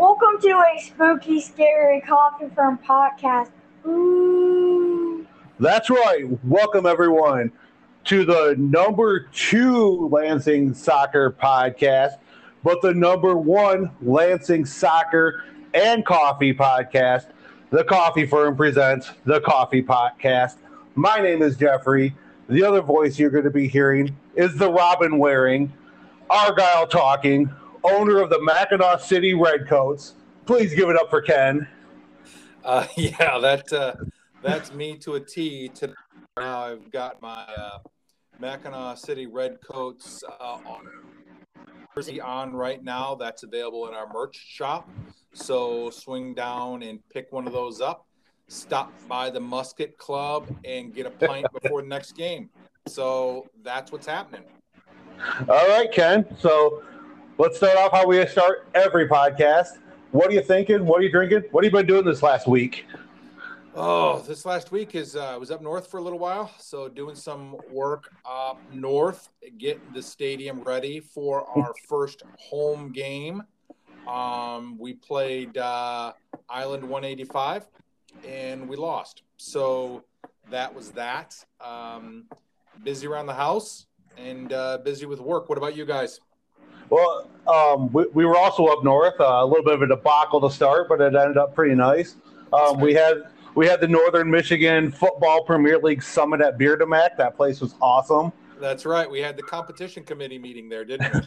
[0.00, 3.50] Welcome to a spooky, scary coffee firm podcast.
[3.86, 5.26] Ooh.
[5.58, 6.24] That's right.
[6.42, 7.52] Welcome, everyone,
[8.04, 12.12] to the number two Lansing Soccer podcast,
[12.64, 15.44] but the number one Lansing Soccer
[15.74, 17.26] and Coffee podcast.
[17.68, 20.56] The Coffee Firm presents the Coffee Podcast.
[20.94, 22.14] My name is Jeffrey.
[22.48, 25.70] The other voice you're going to be hearing is the Robin wearing,
[26.30, 27.50] Argyle talking,
[27.84, 30.14] owner of the Mackinac City Redcoats.
[30.46, 31.66] Please give it up for Ken.
[32.64, 33.94] Uh, yeah, that uh,
[34.42, 35.68] that's me to a T.
[35.68, 35.92] To
[36.36, 37.78] now, I've got my uh,
[38.38, 40.86] Mackinac City Redcoats uh, on
[41.94, 43.14] jersey on right now.
[43.14, 44.88] That's available in our merch shop.
[45.32, 48.06] So swing down and pick one of those up.
[48.48, 52.50] Stop by the Musket Club and get a pint before the next game.
[52.88, 54.42] So that's what's happening.
[55.48, 56.24] All right, Ken.
[56.38, 56.82] So
[57.40, 59.78] let's start off how we start every podcast.
[60.10, 60.84] What are you thinking?
[60.84, 61.44] What are you drinking?
[61.52, 62.84] What have you been doing this last week?
[63.74, 67.14] Oh, this last week is uh, was up north for a little while, so doing
[67.14, 73.42] some work up north, getting the stadium ready for our first home game.
[74.06, 76.12] Um, we played uh,
[76.50, 77.68] Island 185,
[78.28, 79.22] and we lost.
[79.38, 80.04] So
[80.50, 81.42] that was that.
[81.58, 82.26] Um,
[82.82, 83.86] busy around the house
[84.18, 85.48] and uh, busy with work.
[85.48, 86.20] What about you guys?
[86.90, 89.18] Well, um, we, we were also up north.
[89.18, 92.16] Uh, a little bit of a debacle to start, but it ended up pretty nice.
[92.52, 93.22] Um, we had
[93.54, 97.16] we had the Northern Michigan Football Premier League Summit at Beardamac.
[97.16, 98.32] That place was awesome.
[98.60, 99.10] That's right.
[99.10, 101.20] We had the competition committee meeting there, didn't we?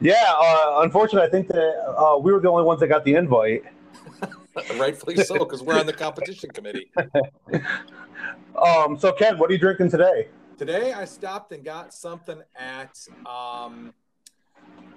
[0.00, 0.32] yeah.
[0.36, 3.64] Uh, unfortunately, I think that uh, we were the only ones that got the invite.
[4.76, 6.90] Rightfully so, because we're on the competition committee.
[8.62, 10.28] um, so, Ken, what are you drinking today?
[10.58, 13.94] Today, I stopped and got something at um,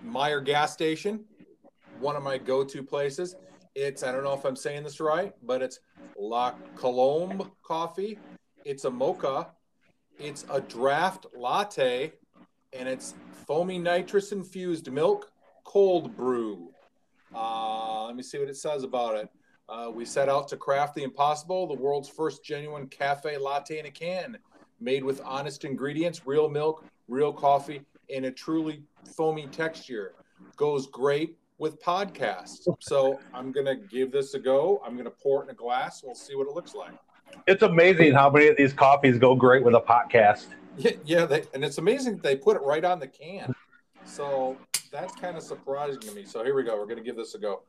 [0.06, 1.26] Meijer gas station,
[2.00, 3.36] one of my go-to places.
[3.74, 5.80] It's I don't know if I'm saying this right, but it's
[6.18, 8.18] La Colombe coffee.
[8.64, 9.48] It's a mocha.
[10.18, 12.14] It's a draft latte,
[12.72, 13.16] and it's
[13.46, 15.32] foamy nitrous infused milk
[15.66, 16.70] cold brew.
[17.34, 19.30] Uh, let me see what it says about it.
[19.68, 23.88] Uh, we set out to craft the impossible, the world's first genuine cafe latte in
[23.88, 24.38] a can,
[24.80, 27.82] made with honest ingredients, real milk, real coffee,
[28.14, 28.84] and a truly
[29.16, 30.14] foamy texture.
[30.58, 32.68] Goes great with podcasts.
[32.80, 34.82] So I'm going to give this a go.
[34.86, 36.04] I'm going to pour it in a glass.
[36.04, 36.94] We'll see what it looks like.
[37.48, 40.48] It's amazing how many of these coffees go great with a podcast.
[40.78, 43.54] Yeah, yeah they, and it's amazing they put it right on the can.
[44.04, 44.58] So
[44.92, 46.26] that's kind of surprising to me.
[46.26, 46.78] So here we go.
[46.78, 47.62] We're going to give this a go.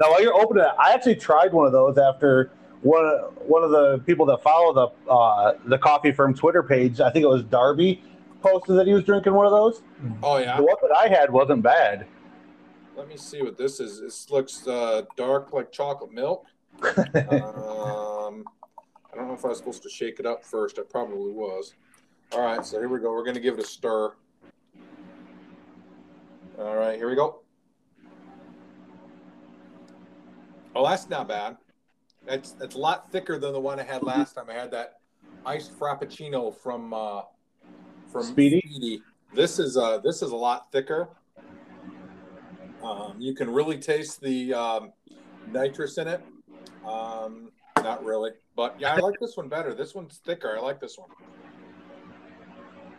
[0.00, 2.52] Now, while you're opening it, I actually tried one of those after
[2.82, 3.04] one
[3.46, 7.00] one of the people that follow the uh, the coffee firm Twitter page.
[7.00, 8.02] I think it was Darby
[8.44, 9.82] posted that he was drinking one of those.
[10.22, 10.56] Oh yeah.
[10.58, 12.06] The one that I had wasn't bad.
[12.96, 14.00] Let me see what this is.
[14.00, 16.46] This looks uh, dark like chocolate milk.
[16.82, 18.44] um,
[19.10, 20.78] I don't know if I was supposed to shake it up first.
[20.78, 21.74] I probably was.
[22.32, 23.12] All right, so here we go.
[23.12, 24.12] We're going to give it a stir.
[26.58, 27.40] All right, here we go.
[30.76, 31.56] Oh, that's not bad.
[32.26, 34.50] That's that's a lot thicker than the one I had last time.
[34.50, 35.00] I had that
[35.46, 37.22] iced frappuccino from uh,
[38.14, 38.62] from Speedy.
[38.64, 39.02] Speedy.
[39.34, 41.08] This is uh this is a lot thicker.
[42.82, 44.92] Um, you can really taste the um,
[45.50, 46.22] nitrous in it.
[46.86, 49.74] Um, not really, but yeah, I like this one better.
[49.74, 50.56] This one's thicker.
[50.56, 51.08] I like this one.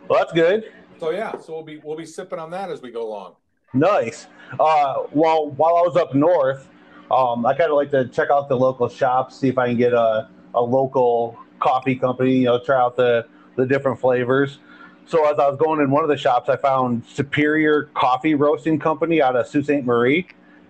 [0.08, 0.72] Well, that's good.
[0.98, 3.36] So yeah, so we'll be we'll be sipping on that as we go along.
[3.72, 4.26] Nice.
[4.60, 6.68] Uh, well, while I was up north,
[7.10, 9.78] um, I kind of like to check out the local shops, see if I can
[9.78, 12.38] get a, a local coffee company.
[12.38, 13.26] You know, try out the
[13.56, 14.58] the different flavors.
[15.06, 18.78] So as I was going in one of the shops, I found Superior Coffee Roasting
[18.78, 19.84] Company out of Sault Ste.
[19.84, 20.26] Marie.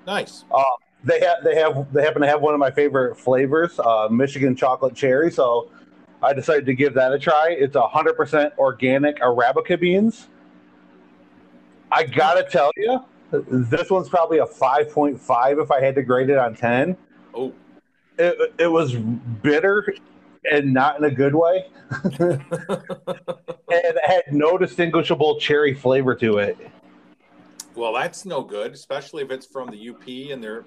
[0.07, 0.45] Nice.
[0.53, 0.63] Uh,
[1.05, 4.55] they have they have they happen to have one of my favorite flavors, uh, Michigan
[4.55, 5.31] chocolate cherry.
[5.33, 5.71] So
[6.23, 7.57] I decided to give that a try.
[7.59, 10.29] It's hundred percent organic Arabica beans.
[11.91, 16.03] I gotta tell you, this one's probably a five point five if I had to
[16.03, 16.97] grade it on ten.
[17.35, 17.53] Oh,
[18.19, 19.94] It, it was bitter
[20.52, 21.66] and not in a good way,
[22.20, 22.40] and
[23.69, 26.56] it had no distinguishable cherry flavor to it.
[27.75, 30.64] well, that's no good, especially if it's from the UP and they're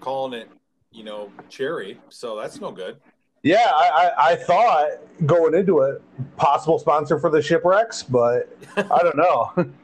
[0.00, 0.48] calling it,
[0.90, 1.98] you know, cherry.
[2.08, 2.96] So that's no good.
[3.42, 3.88] Yeah, I,
[4.18, 4.88] I, I thought
[5.24, 6.02] going into it,
[6.36, 9.72] possible sponsor for the shipwrecks, but I don't know.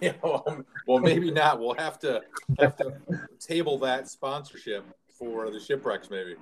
[0.00, 1.60] Yeah, well, well, maybe not.
[1.60, 2.22] We'll have to
[2.58, 2.94] have to
[3.38, 6.34] table that sponsorship for the shipwrecks, maybe.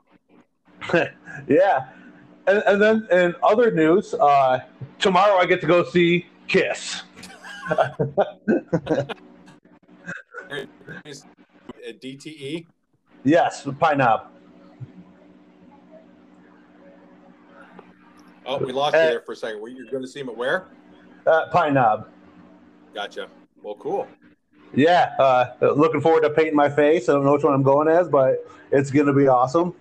[1.49, 1.89] yeah,
[2.47, 4.61] and, and then in other news, uh,
[4.99, 7.03] tomorrow I get to go see Kiss.
[11.87, 12.67] At DTE.
[13.25, 14.29] Yes, Pine Knob.
[18.45, 19.61] Oh, we lost you Uh, there for a second.
[19.61, 20.69] Were you going to see him at where?
[21.27, 22.09] Uh, Pine Knob.
[22.95, 23.29] Gotcha.
[23.63, 24.07] Well, cool.
[24.75, 27.09] Yeah, uh, looking forward to painting my face.
[27.09, 29.75] I don't know which one I'm going as, but it's going to be awesome.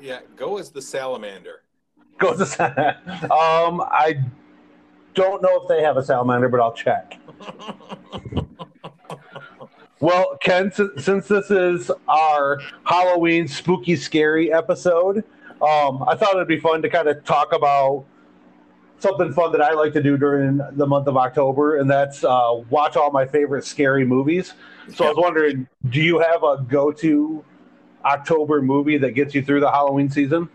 [0.00, 1.62] Yeah, go as the salamander.
[2.18, 2.42] Go to
[3.32, 4.20] um, I
[5.14, 7.18] don't know if they have a salamander, but I'll check.
[10.00, 15.24] Well, Ken, since, since this is our Halloween spooky scary episode,
[15.60, 18.04] um, I thought it'd be fun to kind of talk about
[19.00, 22.62] something fun that I like to do during the month of October, and that's uh,
[22.70, 24.54] watch all my favorite scary movies.
[24.94, 27.44] So I was wondering, do you have a go-to
[28.08, 30.48] October movie that gets you through the Halloween season?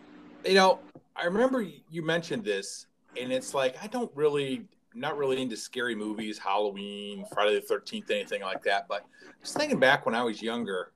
[0.45, 0.79] You know,
[1.15, 2.87] I remember you mentioned this,
[3.19, 4.65] and it's like I don't really,
[4.95, 8.87] not really into scary movies, Halloween, Friday the Thirteenth, anything like that.
[8.87, 9.05] But
[9.41, 10.91] just thinking back when I was younger,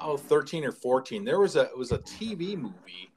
[0.00, 3.10] oh, 13 or 14, there was a it was a TV movie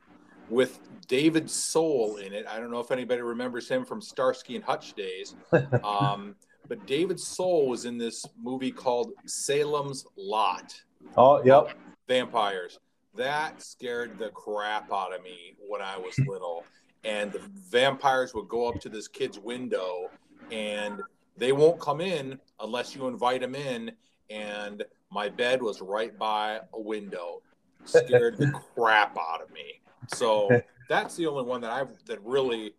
[0.50, 2.46] with David Soul in it.
[2.48, 5.36] I don't know if anybody remembers him from Starsky and Hutch days.
[5.84, 6.36] Um,
[6.68, 10.82] but David Soul was in this movie called Salem's Lot
[11.18, 11.78] Oh, yep.
[12.12, 12.80] Vampires.
[13.16, 16.66] That scared the crap out of me when I was little.
[17.06, 20.10] And the vampires would go up to this kid's window
[20.52, 21.02] and
[21.38, 23.92] they won't come in unless you invite them in.
[24.30, 27.42] And my bed was right by a window.
[27.86, 29.82] Scared the crap out of me.
[30.14, 32.74] So that's the only one that I've that really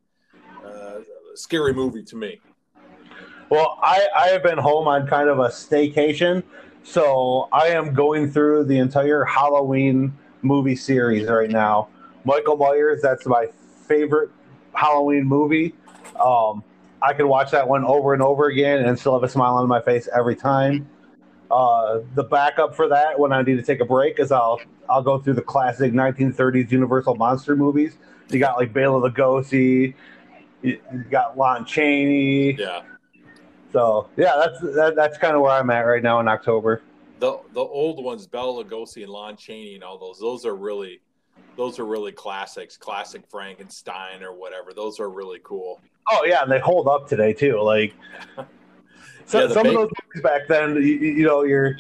[0.64, 1.00] uh,
[1.34, 2.40] scary movie to me.
[3.50, 6.42] Well, I, I have been home on kind of a staycation,
[6.84, 11.88] so I am going through the entire Halloween movie series right now.
[12.24, 13.46] Michael Myers, that's my
[13.86, 14.30] favorite
[14.74, 15.74] Halloween movie.
[16.20, 16.62] Um,
[17.00, 19.68] I can watch that one over and over again and still have a smile on
[19.68, 20.88] my face every time.
[21.50, 25.02] Uh, the backup for that, when I need to take a break, is I'll I'll
[25.02, 27.96] go through the classic 1930s Universal monster movies.
[28.30, 29.94] You got like Bela Lugosi,
[30.62, 32.52] you you got Lon Chaney.
[32.54, 32.82] Yeah.
[33.72, 36.82] So yeah, that's that, that's kind of where I'm at right now in October.
[37.18, 41.00] the the old ones, Bela Lugosi and Lon Chaney and all those, those are really
[41.56, 42.76] those are really classics.
[42.76, 44.72] Classic Frankenstein or whatever.
[44.74, 45.80] Those are really cool.
[46.10, 47.60] Oh yeah, and they hold up today too.
[47.60, 47.94] Like
[49.26, 51.76] so, Yeah, some of those movies back then, you, you know, you're,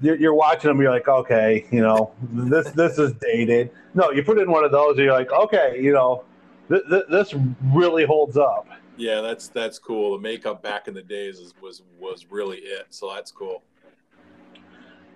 [0.00, 3.70] you're you're watching them, you're like, okay, you know, this this is dated.
[3.94, 6.24] No, you put in one of those, and you're like, okay, you know,
[6.68, 7.34] th- th- this
[7.72, 8.66] really holds up.
[8.96, 10.12] Yeah, that's that's cool.
[10.12, 12.86] The makeup back in the days is, was was really it.
[12.90, 13.62] So that's cool.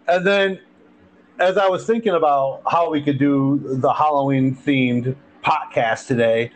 [0.09, 0.61] And then,
[1.39, 6.53] as I was thinking about how we could do the Halloween themed podcast today,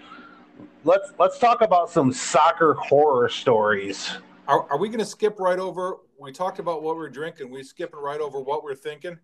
[0.84, 4.12] let's let's talk about some soccer horror stories.
[4.48, 5.98] Are, are we going to skip right over?
[6.18, 7.50] We talked about what we're drinking.
[7.50, 9.18] We skipping right over what we're thinking.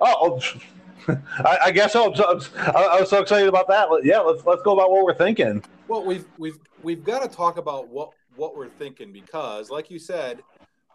[0.00, 0.40] Oh,
[1.08, 2.12] I, I guess so.
[2.14, 3.88] So- I, I was so excited about that.
[4.04, 5.62] Yeah, let's let's go about what we're thinking.
[5.88, 9.98] Well, we've we've we've got to talk about what what we're thinking because, like you
[9.98, 10.42] said,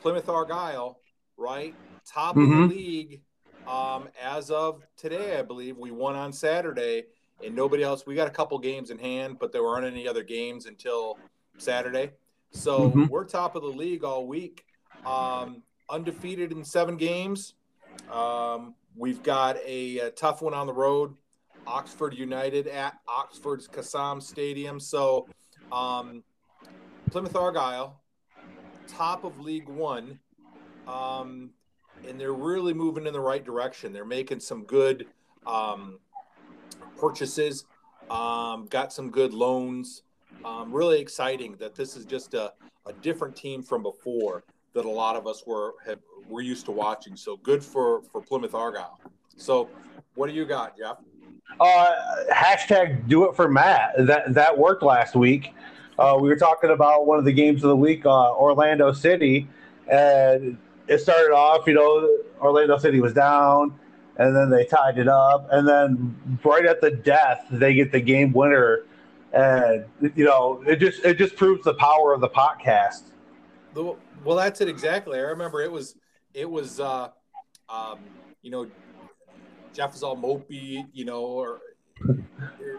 [0.02, 1.00] Plymouth Argyle,
[1.38, 1.74] right,
[2.06, 2.70] top of Mhm.
[2.70, 3.22] the league.
[3.68, 7.04] Um, as of today, I believe we won on Saturday,
[7.44, 8.06] and nobody else.
[8.08, 11.20] We got a couple games in hand, but there weren't any other games until
[11.58, 12.12] Saturday.
[12.50, 13.08] So Mhm.
[13.10, 14.66] we're top of the league all week,
[15.06, 17.54] um, undefeated in seven games.
[18.12, 21.16] Um, we've got a, a tough one on the road
[21.68, 24.80] Oxford United at Oxford's Kassam Stadium.
[24.80, 25.28] So,
[25.72, 26.24] um,
[27.10, 28.02] Plymouth Argyle,
[28.88, 30.20] top of League One,
[30.88, 31.52] um,
[32.08, 33.94] and they're really moving in the right direction.
[33.94, 35.08] They're making some good
[35.46, 36.00] um,
[36.98, 37.66] purchases,
[38.10, 40.04] um, got some good loans.
[40.44, 42.54] Um, really exciting that this is just a,
[42.88, 46.72] a different team from before that a lot of us were have, were used to
[46.72, 47.16] watching.
[47.16, 49.00] So good for for Plymouth Argyle.
[49.38, 49.70] So,
[50.16, 50.98] what do you got, Jeff?
[51.60, 51.94] Uh,
[52.32, 53.94] hashtag do it for Matt.
[53.98, 55.54] That that worked last week.
[56.00, 59.48] Uh, we were talking about one of the games of the week, uh, Orlando City,
[59.88, 61.68] and it started off.
[61.68, 63.78] You know, Orlando City was down,
[64.18, 68.02] and then they tied it up, and then right at the death, they get the
[68.02, 68.86] game winner,
[69.34, 69.86] and
[70.16, 73.11] you know, it just it just proves the power of the podcast.
[73.74, 75.18] The, well, that's it exactly.
[75.18, 75.96] I remember it was
[76.34, 77.10] it was uh,
[77.70, 78.00] um,
[78.42, 78.68] you know
[79.74, 81.62] Jeff was all mopey, you know, or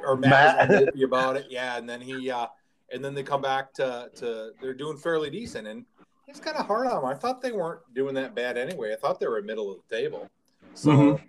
[0.04, 1.46] or Matt, was mopey about it.
[1.48, 2.46] Yeah, and then he uh,
[2.92, 5.84] and then they come back to to they're doing fairly decent, and
[6.28, 7.04] it's kind of hard on them.
[7.04, 8.92] I thought they weren't doing that bad anyway.
[8.92, 10.28] I thought they were in the middle of the table.
[10.74, 10.90] So.
[10.90, 11.20] Mhm.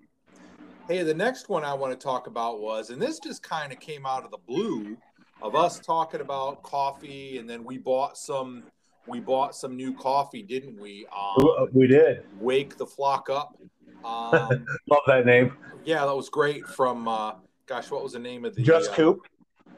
[0.85, 3.79] Hey, the next one I want to talk about was, and this just kind of
[3.79, 4.97] came out of the blue
[5.41, 8.63] of us talking about coffee, and then we bought some,
[9.07, 11.05] we bought some new coffee, didn't we?
[11.15, 13.57] Um, We did Wake the flock up.
[14.03, 15.55] Um, love that name.
[15.85, 16.67] Yeah, that was great.
[16.67, 17.35] From uh,
[17.67, 19.21] gosh, what was the name of the Just uh, Coop.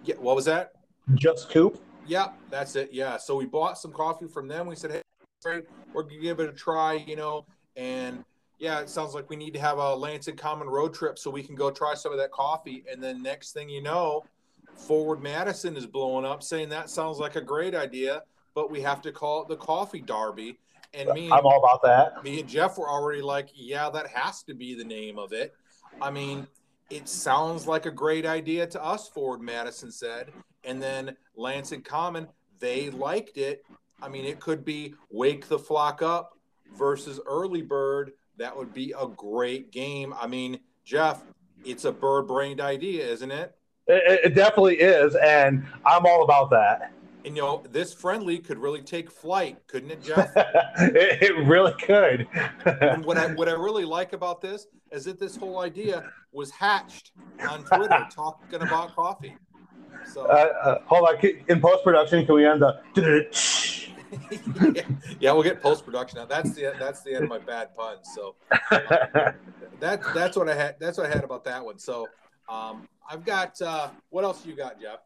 [0.04, 0.72] Yeah, what was that?
[1.14, 1.80] Just Coop.
[2.08, 2.90] Yeah, that's it.
[2.92, 3.18] Yeah.
[3.18, 4.66] So we bought some coffee from them.
[4.66, 5.02] We said, hey,
[5.44, 7.46] great, we're gonna give it a try, you know.
[7.76, 8.24] And
[8.58, 11.44] yeah, it sounds like we need to have a Lansing Common road trip so we
[11.44, 12.84] can go try some of that coffee.
[12.92, 14.24] And then next thing you know,
[14.76, 18.24] Forward Madison is blowing up, saying that sounds like a great idea,
[18.56, 20.58] but we have to call it the Coffee Derby.
[20.94, 22.24] And me, I'm all about that.
[22.24, 25.54] me and Jeff were already like, yeah, that has to be the name of it.
[26.02, 26.48] I mean,
[26.90, 30.32] it sounds like a great idea to us, Forward Madison said.
[30.64, 32.28] And then Lansing Common,
[32.60, 33.64] they liked it.
[34.02, 36.38] I mean, it could be Wake the Flock Up
[36.78, 38.14] versus Early Bird.
[38.38, 40.14] That would be a great game.
[40.20, 41.24] I mean, Jeff,
[41.66, 43.56] it's a bird brained idea, isn't it?
[43.88, 46.92] It, it definitely is, and I'm all about that.
[47.26, 50.32] And you know, this friendly could really take flight, couldn't it, Jeff?
[50.36, 52.28] it, it really could.
[52.66, 56.52] And what I what I really like about this is that this whole idea was
[56.52, 57.12] hatched
[57.50, 59.36] on Twitter talking about coffee.
[60.14, 61.16] So uh, uh, hold on,
[61.48, 62.80] in post production, can we end the?
[64.76, 64.82] yeah,
[65.20, 66.26] yeah, we'll get post production now.
[66.26, 68.08] That's the that's the end of my bad puns.
[68.14, 68.36] So
[68.70, 70.76] that that's what I had.
[70.80, 71.80] That's what I had about that one.
[71.80, 72.08] So
[72.48, 75.00] um, I've got uh, what else you got, Jeff?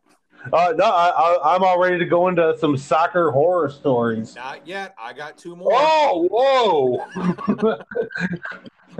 [0.53, 4.35] Uh, no, I, I, I'm all ready to go into some soccer horror stories.
[4.35, 4.95] Not yet.
[4.97, 5.71] I got two more.
[5.73, 7.77] Oh, whoa!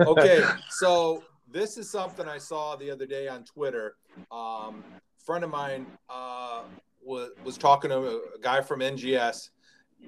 [0.00, 3.96] okay, so this is something I saw the other day on Twitter.
[4.30, 4.84] Um,
[5.18, 6.62] friend of mine uh,
[7.02, 9.50] was was talking to a guy from NGS.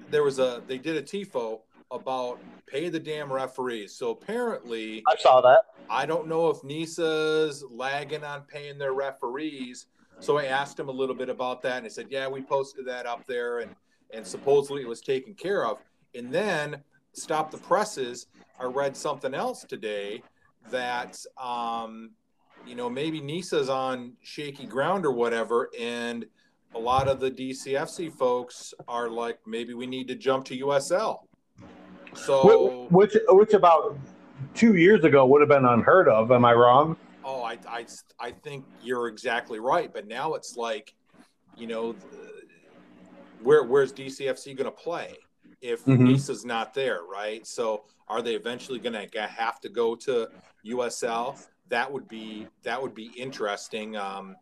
[0.09, 1.61] There was a they did a tifo
[1.91, 3.95] about pay the damn referees.
[3.95, 5.61] So apparently, I saw that.
[5.89, 9.87] I don't know if NISA's lagging on paying their referees.
[10.23, 12.85] So I asked him a little bit about that, and he said, "Yeah, we posted
[12.85, 13.75] that up there, and
[14.11, 15.79] and supposedly it was taken care of."
[16.15, 18.27] And then stop the presses.
[18.57, 20.23] I read something else today
[20.69, 22.11] that um,
[22.65, 26.25] you know maybe NISA's on shaky ground or whatever, and
[26.73, 31.19] a lot of the DCFC folks are like, maybe we need to jump to USL.
[32.15, 33.97] So Wh- Which, which about
[34.55, 36.31] two years ago would have been unheard of.
[36.31, 36.95] Am I wrong?
[37.25, 37.85] Oh, I, I,
[38.19, 39.91] I think you're exactly right.
[39.93, 40.93] But now it's like,
[41.55, 41.95] you know,
[43.41, 45.17] where where's DCFC going to play
[45.61, 46.07] if Mhm.
[46.07, 47.45] NISA's not there, right?
[47.45, 50.29] So are they eventually going to have to go to
[50.65, 51.37] USL?
[51.69, 53.95] That would be that would be interesting.
[53.95, 54.35] Um,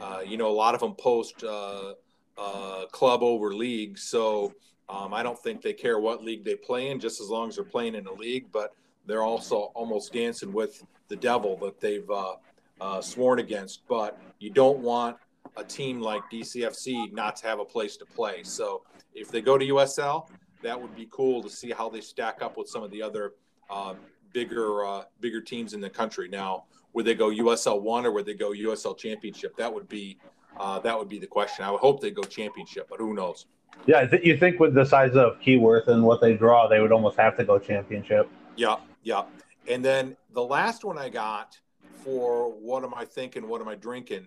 [0.00, 1.94] uh, you know, a lot of them post uh,
[2.36, 4.52] uh, club over league, so
[4.88, 7.56] um, I don't think they care what league they play in, just as long as
[7.56, 8.50] they're playing in a league.
[8.52, 8.74] But
[9.06, 12.34] they're also almost dancing with the devil that they've uh,
[12.80, 13.86] uh, sworn against.
[13.88, 15.16] But you don't want
[15.56, 18.42] a team like DCFC not to have a place to play.
[18.42, 18.82] So
[19.14, 20.28] if they go to USL,
[20.62, 23.34] that would be cool to see how they stack up with some of the other
[23.70, 23.94] uh,
[24.32, 26.28] bigger uh, bigger teams in the country.
[26.28, 29.56] Now, would they go USL one or would they go USL Championship?
[29.56, 30.18] That would be
[30.58, 31.64] uh, that would be the question.
[31.64, 33.46] I would hope they go Championship, but who knows?
[33.86, 36.92] Yeah, think you think with the size of Keyworth and what they draw, they would
[36.92, 38.30] almost have to go championship.
[38.56, 39.24] Yeah, yeah.
[39.68, 41.56] And then the last one I got
[42.02, 44.26] for what am I thinking, what am I drinking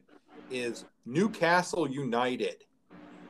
[0.49, 2.63] is Newcastle United.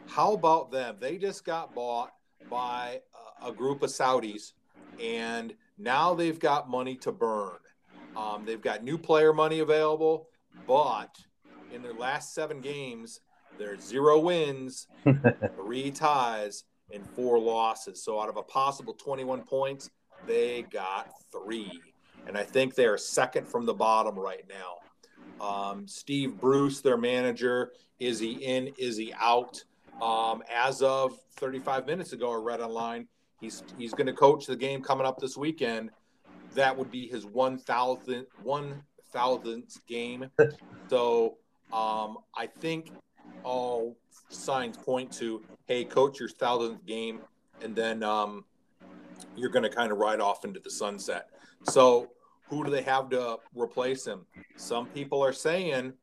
[0.05, 0.97] How about them?
[0.99, 2.13] They just got bought
[2.49, 3.01] by
[3.43, 4.53] a, group of Saudis
[5.01, 7.57] and now they've got money to burn.
[8.15, 10.29] Um, they've got new player money available,
[10.67, 11.17] but
[11.73, 13.21] in their last seven games,
[13.57, 14.87] there's zero wins,
[15.55, 18.03] three ties, and four losses.
[18.03, 19.89] So out of a possible 21 points,
[20.25, 21.81] they got three.
[22.27, 25.45] And I think they are second from the bottom right now.
[25.45, 28.73] Um, Steve Bruce, their manager, is he in?
[28.77, 29.63] Is he out?
[30.01, 33.07] Um, as of 35 minutes ago, I read online,
[33.39, 35.91] he's he's going to coach the game coming up this weekend.
[36.53, 40.29] That would be his 1,000 1,000th game.
[40.89, 41.35] So
[41.73, 42.91] um, I think
[43.43, 43.97] all
[44.29, 47.19] signs point to, hey, coach your thousandth game,
[47.61, 48.45] and then um,
[49.35, 51.27] you're going to kind of ride off into the sunset.
[51.63, 52.09] So
[52.49, 54.25] who do they have to replace him?
[54.55, 55.93] Some people are saying,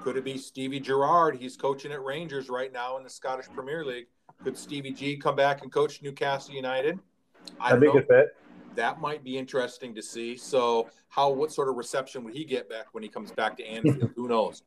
[0.00, 1.36] could it be Stevie Gerrard?
[1.36, 4.06] He's coaching at Rangers right now in the Scottish Premier League.
[4.44, 6.98] Could Stevie G come back and coach Newcastle United?
[7.58, 8.36] I That'd be good fit.
[8.74, 10.36] that might be interesting to see.
[10.36, 13.64] So, how what sort of reception would he get back when he comes back to
[13.64, 14.10] Anfield?
[14.14, 14.62] Who knows?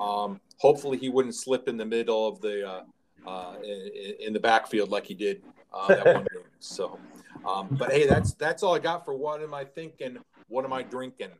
[0.00, 2.82] Um, hopefully, he wouldn't slip in the middle of the uh,
[3.28, 5.42] uh, in, in the backfield like he did
[5.74, 6.42] uh, that one game.
[6.60, 6.98] So,
[7.46, 10.18] um, but hey, that's that's all I got for what am I thinking?
[10.48, 11.30] What am I drinking?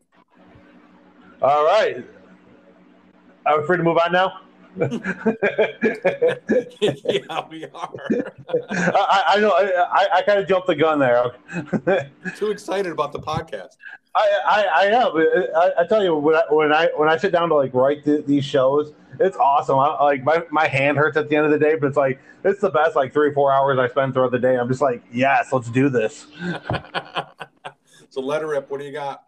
[1.41, 2.05] All right.
[3.47, 4.41] Are we free to move on now?
[4.76, 4.88] yeah,
[7.49, 7.95] we are.
[8.71, 9.50] I, I know.
[9.53, 11.33] I, I kind of jumped the gun there.
[12.37, 13.76] Too excited about the podcast.
[14.17, 15.17] I, I, I am.
[15.57, 18.05] I, I tell you, when I, when I when I sit down to like write
[18.05, 19.78] the, these shows, it's awesome.
[19.78, 22.21] I, like my, my hand hurts at the end of the day, but it's like
[22.44, 22.97] it's the best.
[22.97, 24.56] Like three or four hours I spend throughout the day.
[24.56, 26.26] I'm just like, yes, let's do this.
[28.11, 28.71] so letter rip.
[28.71, 29.25] What do you got?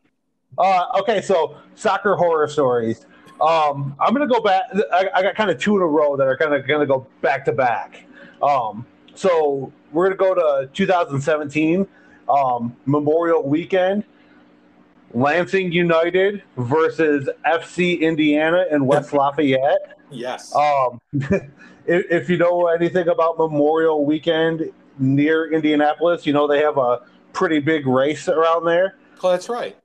[0.59, 3.07] Uh, okay, so soccer horror stories.
[3.41, 4.65] Um, I'm gonna go back.
[4.93, 7.07] I, I got kind of two in a row that are kind of gonna go
[7.21, 8.05] back to back.
[8.43, 11.87] Um, so we're gonna go to 2017
[12.29, 14.05] um, Memorial Weekend.
[15.15, 19.99] Lansing United versus FC Indiana in West Lafayette.
[20.11, 20.55] Yes.
[20.55, 26.79] Um, if, if, you know anything about Memorial Weekend near Indianapolis, you know they have
[26.79, 27.01] a
[27.33, 28.97] pretty big race around there.
[29.23, 29.77] Oh, that's right.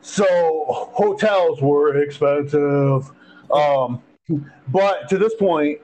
[0.00, 0.26] So
[0.68, 3.10] hotels were expensive.
[3.52, 4.02] Um,
[4.68, 5.80] but to this point,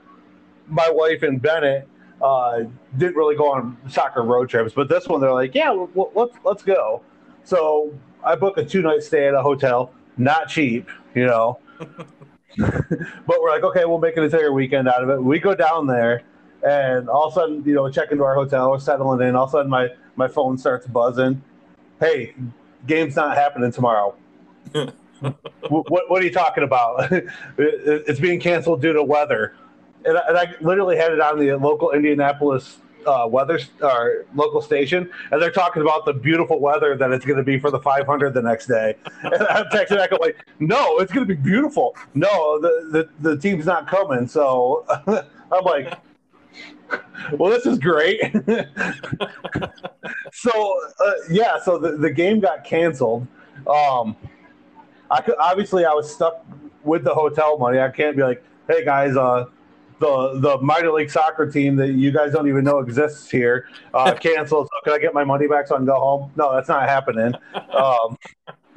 [0.66, 1.88] my wife and Bennett
[2.20, 2.64] uh,
[2.96, 4.72] didn't really go on soccer road trips.
[4.74, 7.02] But this one, they're like, yeah, well, let's let's go.
[7.44, 7.94] So
[8.24, 11.58] I book a two night stay at a hotel, not cheap, you know.
[11.78, 15.22] but we're like, okay, we'll make an entire weekend out of it.
[15.22, 16.22] We go down there,
[16.66, 19.36] and all of a sudden, you know, check into our hotel, we're settling in.
[19.36, 21.42] All of a sudden, my my phone starts buzzing.
[22.00, 22.34] Hey,
[22.86, 24.14] game's not happening tomorrow.
[25.20, 27.10] what, what, are you talking about?
[27.58, 29.54] it's being canceled due to weather.
[30.04, 34.60] And I, and I literally had it on the local Indianapolis uh, weather or local
[34.60, 37.80] station, and they're talking about the beautiful weather that it's going to be for the
[37.80, 38.96] 500 the next day.
[39.22, 41.96] And I'm texting back, I'm like, no, it's going to be beautiful.
[42.14, 44.26] No, the, the, the team's not coming.
[44.26, 45.92] So I'm like,
[47.32, 48.20] well, this is great.
[50.32, 53.26] so uh, yeah, so the, the game got canceled.
[53.66, 54.16] Um,
[55.10, 56.44] I could obviously I was stuck
[56.84, 57.80] with the hotel money.
[57.80, 59.46] I can't be like, hey guys, uh,
[59.98, 64.14] the the minor league soccer team that you guys don't even know exists here uh,
[64.20, 64.68] canceled.
[64.68, 66.32] So can I get my money back so I can go home?
[66.36, 67.34] No, that's not happening.
[67.54, 68.16] Um,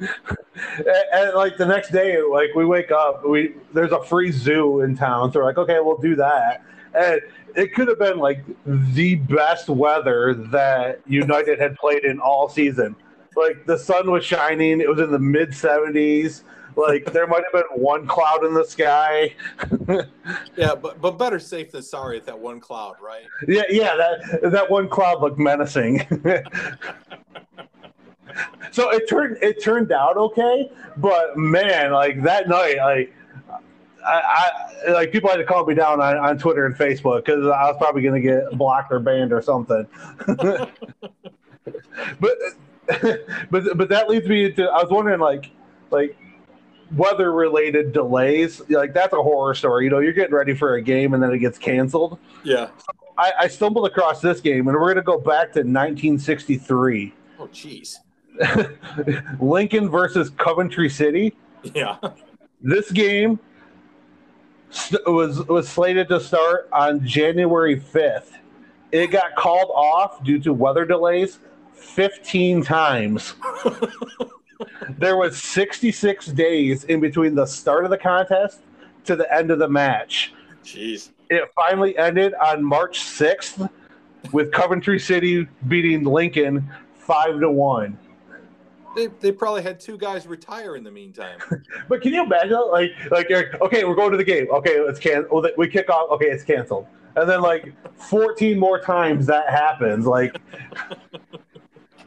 [0.00, 4.80] and, and, like the next day, like we wake up, we there's a free zoo
[4.80, 6.64] in town, so we're like, okay, we'll do that.
[6.94, 7.20] And
[7.54, 12.96] it could have been like the best weather that United had played in all season.
[13.36, 16.42] Like the sun was shining, it was in the mid 70s.
[16.76, 19.34] Like there might have been one cloud in the sky.
[20.56, 23.24] yeah, but but better safe than sorry at that one cloud, right?
[23.46, 26.00] Yeah, yeah, that that one cloud looked menacing.
[28.70, 33.14] so it turned it turned out okay, but man, like that night, like
[34.04, 34.50] I,
[34.86, 37.64] I, like people had to call me down on, on Twitter and Facebook because I
[37.68, 39.86] was probably going to get blocked or banned or something.
[40.26, 40.68] but
[42.20, 45.50] but but that leads me to I was wondering like
[45.90, 46.16] like
[46.96, 49.84] weather related delays like that's a horror story.
[49.84, 52.18] You know, you're getting ready for a game and then it gets canceled.
[52.44, 52.68] Yeah.
[52.78, 57.14] So I, I stumbled across this game and we're going to go back to 1963.
[57.38, 57.96] Oh, jeez.
[59.40, 61.34] Lincoln versus Coventry City.
[61.74, 61.96] Yeah.
[62.60, 63.38] This game
[65.06, 68.32] was was slated to start on January 5th.
[68.90, 71.38] It got called off due to weather delays
[71.74, 73.34] 15 times.
[74.98, 78.60] there was 66 days in between the start of the contest
[79.04, 80.32] to the end of the match.
[80.64, 81.10] Jeez.
[81.30, 83.68] It finally ended on March 6th
[84.32, 87.98] with Coventry City beating Lincoln 5 to 1.
[88.94, 91.38] They, they probably had two guys retire in the meantime.
[91.88, 94.48] but can you imagine, like, like okay, we're going to the game.
[94.52, 95.24] Okay, let's can
[95.56, 96.10] we kick off.
[96.10, 96.86] Okay, it's canceled,
[97.16, 100.06] and then like 14 more times that happens.
[100.06, 100.36] Like,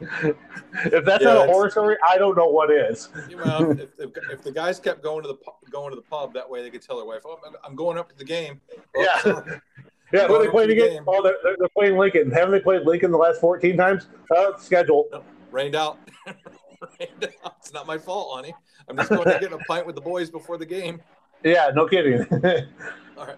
[0.00, 3.08] if that's yeah, not a horror story, I don't know what is.
[3.34, 5.36] well, if, if, if, the guys kept going to the
[5.70, 8.08] going to the pub, that way they could tell their wife, "Oh, I'm going up
[8.10, 8.60] to the game."
[8.96, 9.20] Oh, yeah.
[9.20, 9.60] Sorry.
[10.12, 10.90] Yeah, who they playing again?
[10.90, 11.04] Game.
[11.08, 12.30] Oh, they're, they're, playing Lincoln.
[12.30, 14.06] Haven't they played Lincoln the last 14 times?
[14.34, 15.08] Uh, schedule.
[15.10, 15.98] No, rained out.
[17.58, 18.54] it's not my fault, honey.
[18.88, 21.02] I'm just going to get a pint with the boys before the game.
[21.42, 22.24] Yeah, no kidding.
[23.18, 23.36] All right.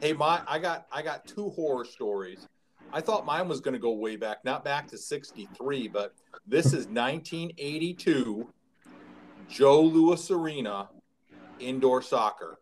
[0.00, 2.46] Hey, my I got I got two horror stories.
[2.94, 6.14] I thought mine was going to go way back, not back to 63, but
[6.46, 8.48] this is 1982
[9.48, 10.88] Joe Louis Arena
[11.58, 12.60] indoor soccer.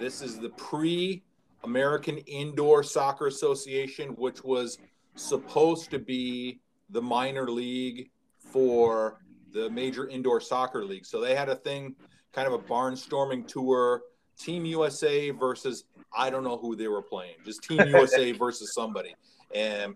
[0.00, 1.22] This is the pre
[1.62, 4.78] American Indoor Soccer Association, which was
[5.14, 9.20] supposed to be the minor league for
[9.52, 11.06] the major indoor soccer league.
[11.06, 11.94] So they had a thing,
[12.32, 14.02] kind of a barnstorming tour,
[14.36, 19.14] Team USA versus I don't know who they were playing, just Team USA versus somebody.
[19.54, 19.94] And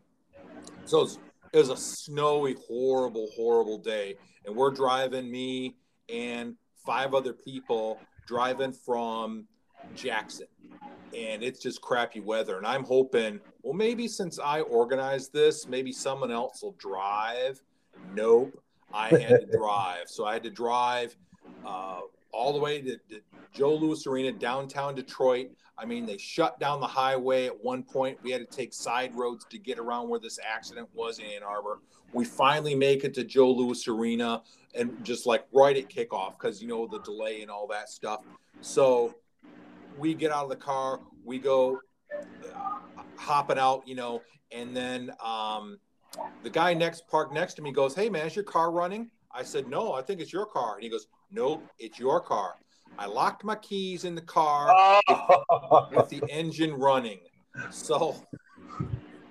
[0.85, 1.19] so it was,
[1.53, 4.16] it was a snowy, horrible, horrible day.
[4.45, 5.77] And we're driving me
[6.09, 9.47] and five other people driving from
[9.95, 10.47] Jackson,
[11.16, 12.59] and it's just crappy weather.
[12.59, 17.61] And I'm hoping, well, maybe since I organized this, maybe someone else will drive.
[18.14, 18.61] Nope,
[18.92, 20.09] I had to drive.
[20.09, 21.16] So I had to drive
[21.64, 22.01] uh,
[22.37, 23.20] all the way to, to
[23.53, 25.49] Joe Louis Arena, downtown Detroit.
[25.79, 28.18] I mean, they shut down the highway at one point.
[28.22, 31.42] We had to take side roads to get around where this accident was in Ann
[31.42, 31.81] Arbor.
[32.12, 34.42] We finally make it to Joe Louis Arena
[34.75, 38.20] and just like right at kickoff because you know the delay and all that stuff.
[38.61, 39.14] So
[39.99, 41.81] we get out of the car, we go
[42.14, 42.79] uh,
[43.16, 44.22] hopping out, you know,
[44.53, 45.79] and then um,
[46.42, 49.42] the guy next parked next to me goes, "Hey man, is your car running?" I
[49.42, 52.56] said, "No, I think it's your car." And he goes, "Nope, it's your car."
[52.98, 54.68] I locked my keys in the car
[55.08, 55.88] Oh.
[55.94, 57.20] with the engine running.
[57.70, 58.14] So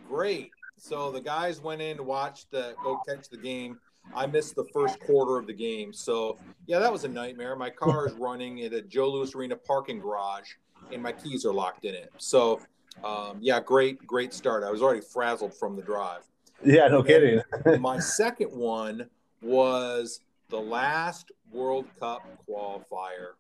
[0.08, 0.52] great.
[0.78, 3.80] So the guys went in to watch the go catch the game.
[4.14, 5.92] I missed the first quarter of the game.
[5.94, 7.56] So yeah, that was a nightmare.
[7.56, 10.50] My car is running at a Joe Louis Arena parking garage
[10.92, 12.12] and my keys are locked in it.
[12.18, 12.62] So
[13.04, 14.64] um, yeah, great, great start.
[14.64, 16.22] I was already frazzled from the drive.
[16.64, 17.42] yeah, no kidding.
[17.82, 19.10] My second one
[19.42, 23.34] was the last World Cup qualifier.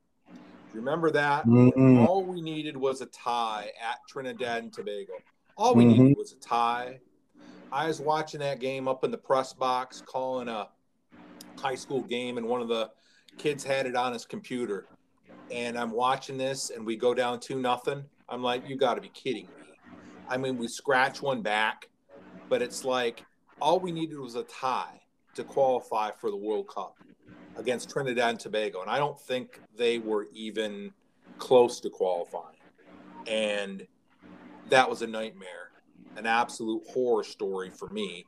[0.73, 1.45] Remember that?
[1.45, 2.07] Mm-mm.
[2.07, 5.13] All we needed was a tie at Trinidad and Tobago.
[5.57, 5.97] All we Mhm.
[5.97, 6.99] needed was a tie.
[7.71, 10.69] I was watching that game up in the press box, calling a
[11.57, 12.91] high school game, and one of the
[13.37, 14.87] kids had it on his computer.
[15.51, 18.09] And I'm watching this, and we go down two nothing.
[18.29, 19.77] I'm like, you got to be kidding me.
[20.27, 21.89] I mean, we scratch one back,
[22.49, 23.23] but it's like
[23.59, 24.99] all we needed was a tie
[25.35, 26.97] to qualify for the World Cup
[27.57, 30.91] against Trinidad and Tobago, and I don't think they were even
[31.37, 32.57] close to qualifying.
[33.27, 33.85] And
[34.69, 35.71] that was a nightmare,
[36.15, 38.25] an absolute horror story for me.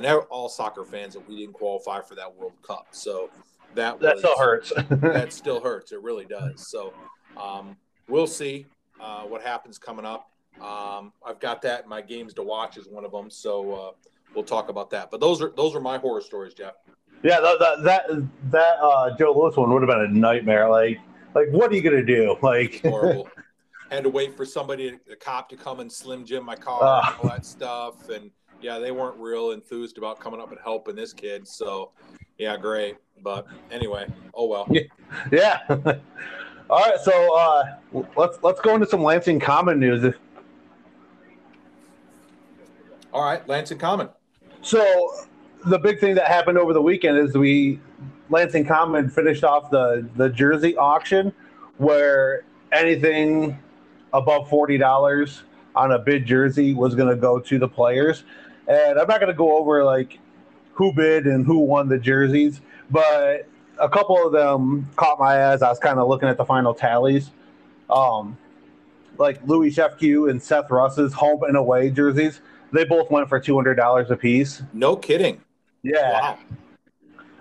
[0.00, 3.30] Know all soccer fans that we didn't qualify for that World Cup, so
[3.74, 4.72] that That was, still hurts.
[4.90, 5.92] that still hurts.
[5.92, 6.68] It really does.
[6.68, 6.92] So
[7.36, 7.76] um,
[8.08, 8.66] we'll see
[9.00, 10.30] uh, what happens coming up.
[10.60, 13.90] Um, I've got that in my games to watch as one of them, so uh,
[14.34, 15.10] we'll talk about that.
[15.10, 16.74] But those are those are my horror stories, Jeff.
[17.26, 20.70] Yeah, that that that, that uh, Joe Louis one would have been a nightmare.
[20.70, 21.00] Like,
[21.34, 22.36] like what are you gonna do?
[22.42, 23.28] Like, Horrible.
[23.90, 27.14] Had to wait for somebody, a cop, to come and slim jim my car Ah.
[27.14, 28.08] and all that stuff.
[28.10, 31.48] And yeah, they weren't real enthused about coming up and helping this kid.
[31.48, 31.90] So
[32.38, 32.96] yeah, great.
[33.20, 34.68] But anyway, oh well.
[35.32, 35.58] yeah.
[36.70, 37.64] All right, so uh,
[38.16, 40.14] let's let's go into some Lansing Common news.
[43.12, 44.08] All right, Lansing Common.
[44.62, 45.10] So
[45.64, 47.80] the big thing that happened over the weekend is we
[48.30, 51.32] Lansing Common finished off the the jersey auction
[51.78, 53.58] where anything
[54.12, 55.42] above forty dollars
[55.74, 58.24] on a bid jersey was going to go to the players.
[58.66, 60.18] And I'm not going to go over like
[60.72, 65.62] who bid and who won the jerseys, but a couple of them caught my eyes.
[65.62, 67.30] I was kind of looking at the final tallies.
[67.90, 68.36] Um,
[69.18, 72.40] like Louis Shefque and Seth Russ's home and away jerseys,
[72.72, 74.62] they both went for two hundred dollars a piece.
[74.72, 75.40] No kidding.
[75.86, 76.20] Yeah.
[76.20, 76.38] Wow.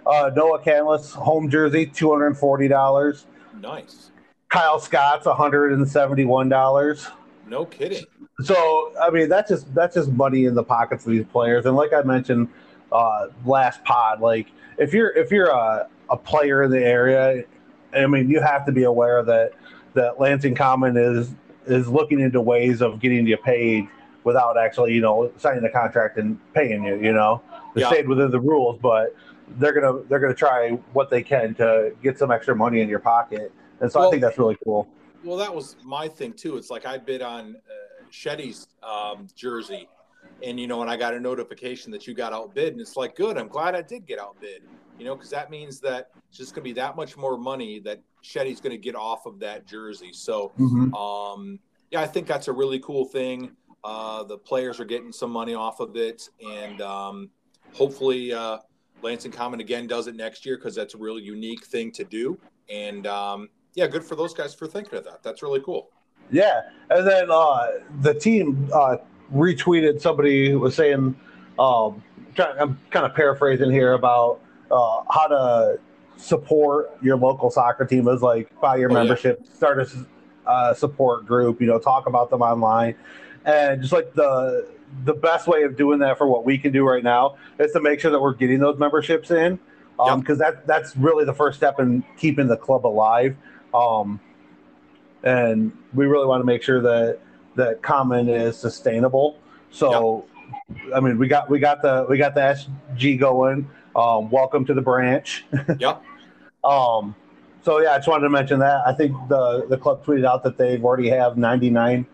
[0.05, 3.25] Uh, Noah Canlis home jersey, two hundred and forty dollars.
[3.59, 4.11] Nice.
[4.49, 7.07] Kyle Scott's one hundred and seventy-one dollars.
[7.47, 8.05] No kidding.
[8.41, 11.65] So I mean, that's just that's just money in the pockets of these players.
[11.65, 12.49] And like I mentioned
[12.91, 17.43] uh, last pod, like if you're if you're a, a player in the area,
[17.95, 19.53] I mean, you have to be aware that
[19.95, 21.33] that Lansing Common is
[21.65, 23.87] is looking into ways of getting you paid
[24.23, 26.95] without actually, you know, signing the contract and paying you.
[26.97, 27.41] You know,
[27.75, 27.89] they Yeah.
[27.89, 29.13] stayed within the rules, but
[29.59, 32.99] they're gonna they're gonna try what they can to get some extra money in your
[32.99, 33.51] pocket.
[33.81, 34.87] And so I think that's really cool.
[35.23, 36.57] Well, that was my thing too.
[36.57, 39.89] It's like I bid on uh, Shetty's um, jersey,
[40.41, 43.15] and you know, and I got a notification that you got outbid, and it's like,
[43.15, 43.37] good.
[43.37, 44.63] I'm glad I did get outbid.
[44.97, 47.79] You know, because that means that it's just going to be that much more money
[47.81, 50.13] that Shetty's going to get off of that jersey.
[50.13, 50.53] So,
[50.97, 51.59] um,
[51.91, 53.51] yeah, I think that's a really cool thing.
[53.83, 57.29] Uh, the players are getting some money off of it, and um,
[57.75, 58.59] hopefully, uh,
[59.01, 62.39] Lansing Common again does it next year because that's a really unique thing to do.
[62.69, 65.21] And um, yeah, good for those guys for thinking of that.
[65.21, 65.89] That's really cool.
[66.31, 67.67] Yeah, and then uh,
[68.01, 68.97] the team uh,
[69.33, 71.15] retweeted somebody who was saying,
[71.59, 72.03] um,
[72.39, 75.79] I'm kind of paraphrasing here about uh, how to
[76.17, 78.99] support your local soccer team is like buy your Oh, yeah.
[78.99, 80.05] membership, start a
[80.49, 82.95] uh, support group, you know, talk about them online,
[83.45, 84.67] and just like the
[85.03, 87.81] the best way of doing that for what we can do right now is to
[87.81, 89.59] make sure that we're getting those memberships in,
[90.03, 90.19] Yep.
[90.19, 93.35] because that that's really the first step in keeping the club alive.
[93.73, 94.19] Um,
[95.23, 97.19] and we really want to make sure that
[97.55, 99.37] that common is sustainable.
[99.71, 100.25] So,
[100.93, 103.69] I mean, we got we got the we got the SG going.
[103.95, 105.45] Um, welcome to the branch.
[105.79, 106.03] Yep.
[106.63, 107.15] Um,
[107.61, 108.81] so yeah, I just wanted to mention that.
[108.85, 112.05] I think the the club tweeted out that they've already have 99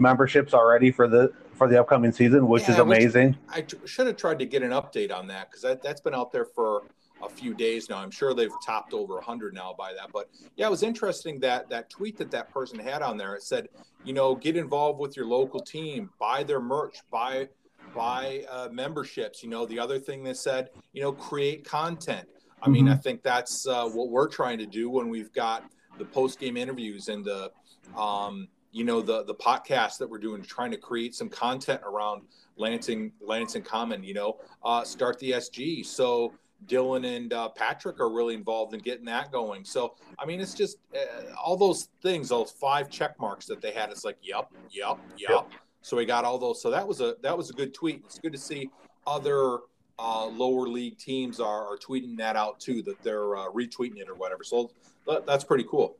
[0.00, 3.36] memberships already for the for the upcoming season, which Yeah, is which- amazing.
[3.50, 6.14] I t- should have tried to get an update on that because that, that's been
[6.14, 6.84] out there for
[7.22, 7.98] a few days now.
[7.98, 10.10] I'm sure they've topped over 100 now by that.
[10.10, 13.34] But yeah, it was interesting that that tweet that that person had on there.
[13.34, 13.68] It said,
[14.04, 17.48] you know, get involved with your local team, buy their merch, buy
[17.94, 19.42] buy uh, memberships.
[19.42, 22.26] You know, the other thing they said, you know, create content.
[22.62, 25.64] I mean, I think that's uh, what we're trying to do when we've got
[25.98, 27.50] the post game interviews and the
[27.96, 32.22] um, you know the the podcast that we're doing, trying to create some content around
[32.56, 34.02] Lansing Lansing Common.
[34.02, 35.84] You know, uh, start the SG.
[35.84, 36.32] So
[36.66, 39.64] Dylan and uh, Patrick are really involved in getting that going.
[39.64, 43.72] So I mean, it's just uh, all those things, those five check marks that they
[43.72, 43.90] had.
[43.90, 45.48] It's like, yep, yep, yep.
[45.82, 46.60] So we got all those.
[46.60, 48.02] So that was a that was a good tweet.
[48.04, 48.70] It's good to see
[49.06, 49.60] other
[49.98, 54.08] uh, lower league teams are, are tweeting that out too, that they're uh, retweeting it
[54.08, 54.42] or whatever.
[54.42, 54.70] So
[55.06, 55.96] that, that's pretty cool.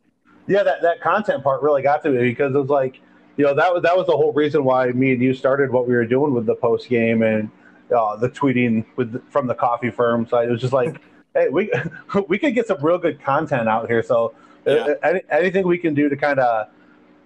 [0.47, 3.01] Yeah, that, that content part really got to me because it was like,
[3.37, 5.87] you know, that was that was the whole reason why me and you started what
[5.89, 7.51] we were doing with the post game and
[7.97, 10.49] uh, the tweeting with from the coffee firm side.
[10.49, 11.01] It was just like,
[11.35, 11.71] hey, we
[12.29, 14.03] we could get some real good content out here.
[14.03, 14.35] So
[14.67, 14.95] uh, Yeah.
[15.03, 16.69] any, anything we can do to kind of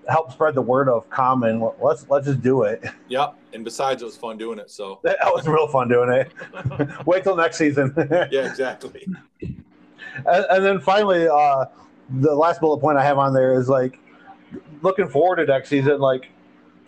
[0.06, 2.84] help spread the word of common, let's let's just do it.
[3.08, 3.34] Yep.
[3.54, 4.70] And besides, it was fun doing it.
[4.70, 7.06] So That was real fun doing it.
[7.06, 7.94] Wait till next season.
[8.30, 9.06] yeah, exactly.
[9.40, 11.66] and, and then finally, uh,
[12.08, 13.98] the last bullet point I have on there is like
[14.82, 15.98] looking forward to next season.
[16.00, 16.28] Like,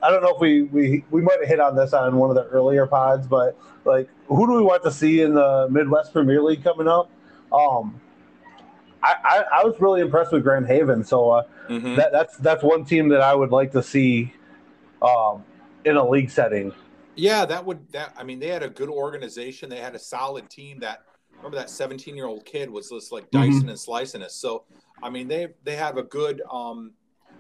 [0.03, 2.37] I don't know if we we we might have hit on this on one of
[2.37, 6.43] the earlier pods, but like, who do we want to see in the Midwest Premier
[6.43, 7.11] League coming up?
[7.53, 8.01] Um,
[9.03, 11.97] I I, I was really impressed with Grand Haven, so uh, Mhm.
[11.97, 14.33] that that's that's one team that I would like to see
[15.03, 15.45] um,
[15.85, 16.73] in a league setting.
[17.17, 18.15] Yeah, that would that.
[18.17, 19.71] I mean, they had a good organization.
[19.71, 20.81] They had a solid team.
[20.81, 21.01] That
[21.41, 23.31] remember that 17 year old kid was just like Mhm.
[23.31, 24.35] dicing and slicing us.
[24.35, 24.65] So
[25.03, 26.93] I mean, they they have a good um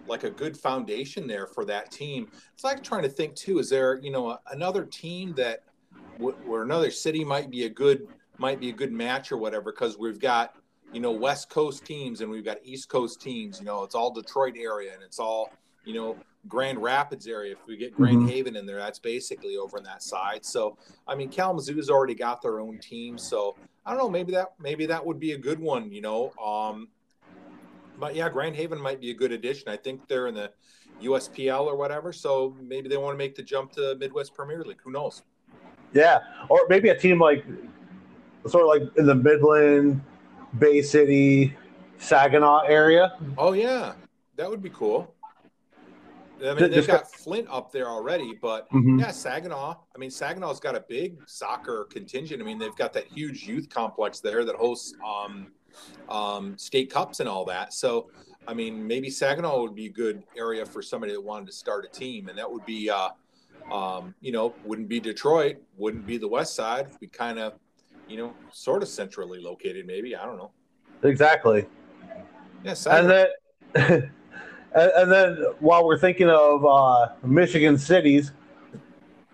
[0.06, 2.28] like a good foundation there for that team.
[2.54, 3.58] It's like trying to think too.
[3.58, 5.60] Is there you know a, another team that
[6.18, 8.06] w- where another city might be a good
[8.38, 9.72] might be a good match or whatever?
[9.72, 10.54] Because we've got
[10.92, 13.58] you know West Coast teams and we've got East Coast teams.
[13.58, 15.50] You know, it's all Detroit area and it's all
[15.84, 16.16] you know
[16.46, 17.52] Grand Rapids area.
[17.52, 18.28] If we get Grand Mhm.
[18.28, 20.44] Haven in there, that's basically over on that side.
[20.44, 20.76] So
[21.08, 23.18] I mean, Kalamazoo's already got their own team.
[23.18, 24.10] So I don't know.
[24.10, 25.90] Maybe that maybe that would be a good one.
[25.90, 26.32] You know.
[26.32, 26.88] Um,
[27.98, 29.68] but yeah, Grand Haven might be a good addition.
[29.68, 30.50] I think they're in the
[31.02, 32.12] USPL or whatever.
[32.12, 34.80] So maybe they want to make the jump to Midwest Premier League.
[34.85, 35.22] Who knows?
[35.92, 37.44] Yeah, or maybe a team like
[38.46, 40.02] sort of like in the Midland,
[40.59, 41.56] Bay City,
[41.98, 43.16] Saginaw area.
[43.38, 43.94] Oh yeah,
[44.37, 45.14] that would be cool.
[46.44, 49.00] I mean, they've got Flint up there already, but Mhm.
[49.00, 49.74] yeah, Saginaw.
[49.94, 52.42] I mean, Saginaw's got a big soccer contingent.
[52.42, 55.52] I mean, they've got that huge youth complex there that hosts um,
[56.08, 57.72] um, state cups and all that.
[57.72, 58.10] So,
[58.48, 61.84] I mean, maybe Saginaw would be a good area for somebody that wanted to start
[61.84, 63.08] a team, and that would be, uh,
[63.72, 66.88] um, you know, wouldn't be Detroit, wouldn't be the West Side.
[67.00, 67.54] We kind of,
[68.08, 70.14] you know, sort of centrally located, maybe.
[70.14, 70.52] I don't know.
[71.02, 71.66] Exactly.
[72.64, 73.26] Yeah, And then,
[73.74, 74.10] and,
[74.74, 78.32] and then while we're thinking of uh, Michigan cities,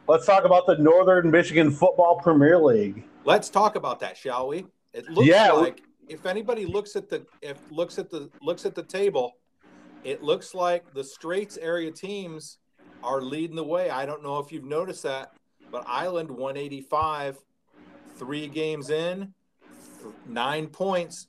[0.08, 3.04] let's talk about the Northern Michigan Football Premier League.
[3.24, 4.66] Let's talk about that, shall we?
[4.92, 8.74] It looks Yeah, like if anybody looks at the if looks at the looks at
[8.74, 9.32] the table,
[10.04, 12.58] it looks like the Straits area teams
[13.02, 13.90] are leading the way.
[13.90, 15.32] I don't know if you've noticed that,
[15.70, 17.38] but Island 185,
[18.16, 19.32] three games in,
[20.26, 21.28] nine points.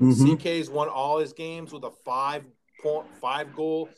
[0.00, 0.36] Mhm.
[0.36, 2.44] CK's won all his games with a five
[2.82, 3.88] point five goal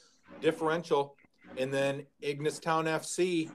[0.40, 1.16] differential,
[1.56, 3.50] and then Ignistown FC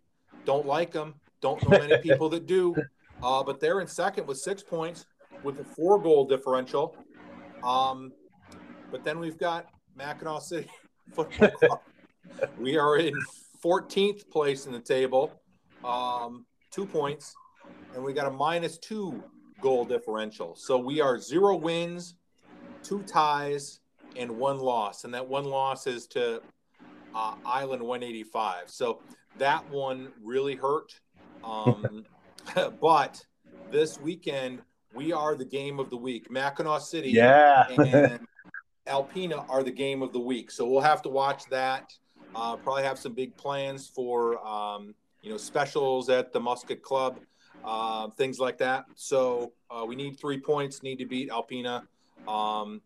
[0.46, 1.16] don't like them.
[1.42, 2.76] Don't know many people that do,
[3.24, 5.06] uh, but they're in second with six points
[5.44, 6.96] with a four goal differential.
[7.64, 8.12] Um,
[8.92, 10.70] but then we've got Mackinac City
[11.14, 11.80] Football Club.
[12.60, 13.14] we are in
[13.64, 15.42] 14th place in the table,
[15.84, 17.34] um, two points,
[17.94, 19.24] and we got a minus two
[19.62, 20.56] goal differential.
[20.56, 22.16] So we are zero wins,
[22.84, 23.80] two ties,
[24.16, 25.04] and one loss.
[25.04, 26.42] And that one loss is to
[27.14, 28.70] uh, Island 185.
[28.70, 29.02] So
[29.38, 31.00] that one really hurt.
[31.44, 32.06] Um,
[32.82, 33.24] but
[33.72, 34.62] this weekend,
[35.00, 36.30] we are the game of the week.
[36.30, 37.68] Mackinac City Yeah.
[37.70, 38.20] and
[38.86, 40.52] Alpena are the game of the week.
[40.52, 41.94] So we'll have to watch that.
[42.36, 47.20] Uh, probably have some big plans for um, you know specials at the Musket Club,
[47.64, 48.84] uh, things like that.
[48.96, 50.84] So uh, we need three points.
[50.84, 51.84] Need to beat Alpena.
[52.28, 52.82] Um,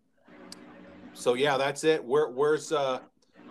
[1.13, 2.03] so yeah, that's it.
[2.03, 2.99] Where where's uh,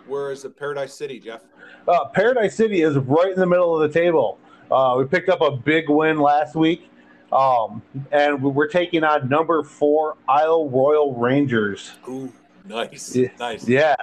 [0.07, 1.41] where's Paradise City, Jeff?
[1.85, 4.39] Uh, Paradise City is right in the middle of the table.
[4.71, 6.89] Uh, we picked up a big win last week,
[7.33, 11.91] um, and we're taking on number four Isle Royale Rangers.
[12.07, 12.31] Ooh,
[12.65, 13.27] Nice, Yeah.
[13.39, 13.67] nice.
[13.67, 13.95] Yeah.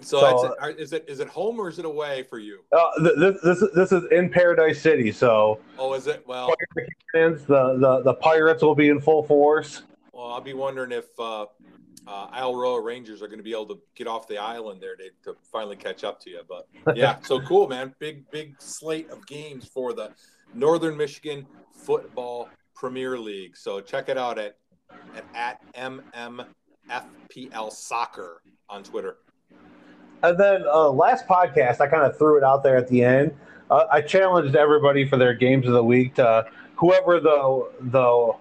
[0.00, 2.60] So, So- it's are- is it is it home or is it away for you?
[2.72, 6.24] Uh, th- this, this this is in Paradise City, so Oh, is it?
[6.26, 6.54] Well,
[7.12, 9.82] the, the the Pirates will be in full force.
[10.12, 11.46] well, I'll be wondering if uh, uh,
[12.30, 15.10] Isle Royale Rangers are going to be able to get off the island there to,
[15.24, 16.40] to finally catch up to you.
[16.48, 17.94] But yeah, so cool, man.
[17.98, 20.12] Big big slate of games for the
[20.54, 23.56] Northern Michigan Football Premier League.
[23.56, 24.56] So check it out at
[25.14, 26.00] at, at
[26.90, 29.18] NMFPL Soccer on Twitter.
[30.22, 33.34] And then uh, last podcast, I kind of threw it out there at the end.
[33.70, 38.32] Uh, I challenged everybody for their games of the week to whoever the the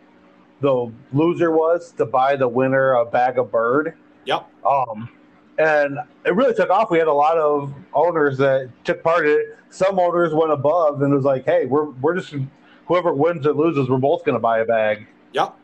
[0.62, 3.96] the loser was to buy the winner a bag of bird.
[4.26, 4.50] Yep.
[4.65, 5.10] Um,
[5.58, 6.91] and it really took off.
[6.91, 9.58] We had a lot of owners that took part in it.
[9.70, 12.34] Some owners went above and was like, "Hey, we're we're just
[12.86, 15.56] whoever wins or loses, we're both going to buy a bag." Yep.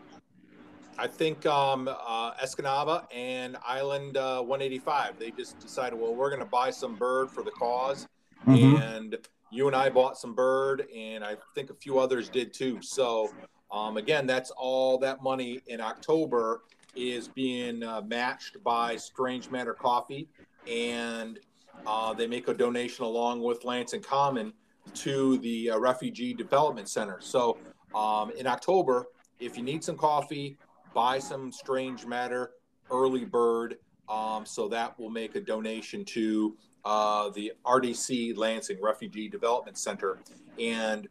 [0.97, 6.41] I think um, uh, Escanaba and Island uh, 185, they just decided, well, we're going
[6.41, 8.07] to buy some bird for the because
[8.45, 9.17] And
[9.49, 12.79] you and I bought some bird, and I think a few others did too.
[12.81, 13.33] So,
[13.71, 16.61] um, again, that's all that money in October
[16.95, 20.27] is being uh, matched by Strange Matter Coffee.
[20.67, 21.39] And
[21.85, 24.53] uh, they make a donation along with Lansing Common
[24.95, 27.17] to the uh, Refugee Development Center.
[27.19, 27.57] So,
[27.95, 29.07] um, in October,
[29.39, 30.57] if you need some coffee,
[30.93, 32.51] buy some Strange Matter
[32.91, 33.77] early bird.
[34.09, 40.19] Um, so that will make a donation to uh, the RDC Lansing Refugee Development Center.
[40.59, 41.07] And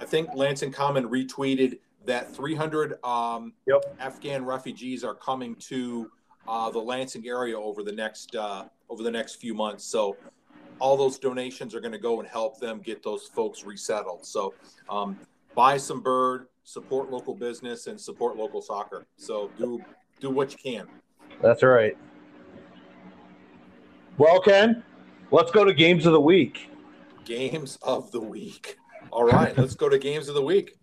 [0.00, 3.96] I think Lansing Common retweeted that 300 um, Yep.
[4.00, 6.10] Afghan refugees are coming to
[6.48, 9.84] uh, the Lansing area over the next uh, over the next few months.
[9.84, 10.16] So
[10.78, 14.24] all those donations are going to go and help them get those folks resettled.
[14.24, 14.54] So
[14.88, 15.18] um,
[15.54, 19.06] buy some bird, support local business, and support local soccer.
[19.16, 19.82] So do
[20.20, 20.86] do what you can.
[21.42, 21.96] That's right.
[24.18, 24.82] Well, Ken,
[25.30, 26.70] let's go to games of the week.
[27.24, 28.76] Games of the week.
[29.10, 30.78] All right, let's go to games of the week.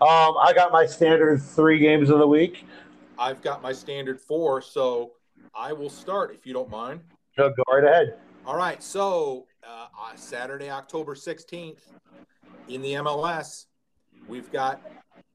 [0.00, 2.64] Um, I got my standard three games of the week.
[3.18, 5.12] I've got my standard four, so
[5.54, 7.00] I will start if you don't mind.
[7.36, 8.18] Go right ahead.
[8.46, 11.80] All right, so uh, Saturday, October 16th,
[12.68, 13.66] in the MLS,
[14.28, 14.80] we've got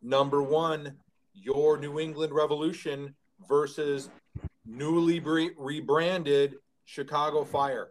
[0.02, 0.96] number one,
[1.34, 3.13] your New England Revolution
[3.48, 4.10] versus
[4.66, 7.89] newly bre- rebranded Chicago Fire.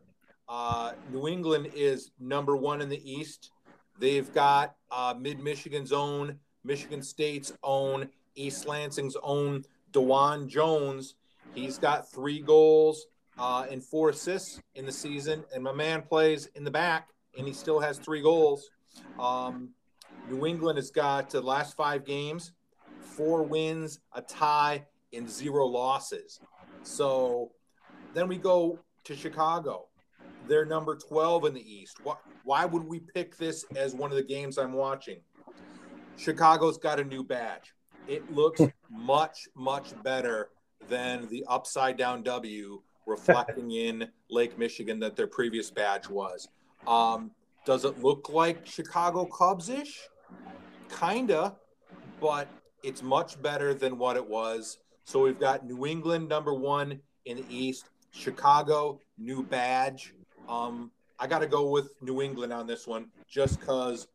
[0.49, 3.51] Uh, New England is number one in the East.
[3.99, 11.15] They've got uh, Mid Michigan's own, Michigan State's own, East Lansing's own DeJuan Jones.
[11.55, 13.07] He's got three goals
[13.39, 17.47] uh, and four assists in the season, and my man plays in the back, and
[17.47, 18.71] he still has three goals.
[19.19, 19.71] Um,
[20.31, 22.53] New England has got the last five games,
[23.01, 26.41] four wins, a tie, and zero losses.
[26.83, 27.51] So
[28.15, 29.89] then we go to Chicago.
[30.49, 31.99] They're number 12 in the East.
[32.03, 35.21] Why, why would we pick this as one of the games I'm watching?
[36.17, 37.75] Chicago's got a new badge.
[38.09, 40.51] It looks much, much better
[40.89, 46.49] than the upside down W reflecting in Lake Michigan that their previous badge was.
[46.87, 47.31] Um,
[47.65, 50.01] does it look like Chicago Cubs ish?
[51.01, 51.57] Kinda,
[52.21, 52.49] but
[52.83, 54.79] it's much better than what it was.
[55.05, 60.15] So we've got New England number one in the East, Chicago new badge.
[60.49, 64.09] Um, I got to go with New England on this one just because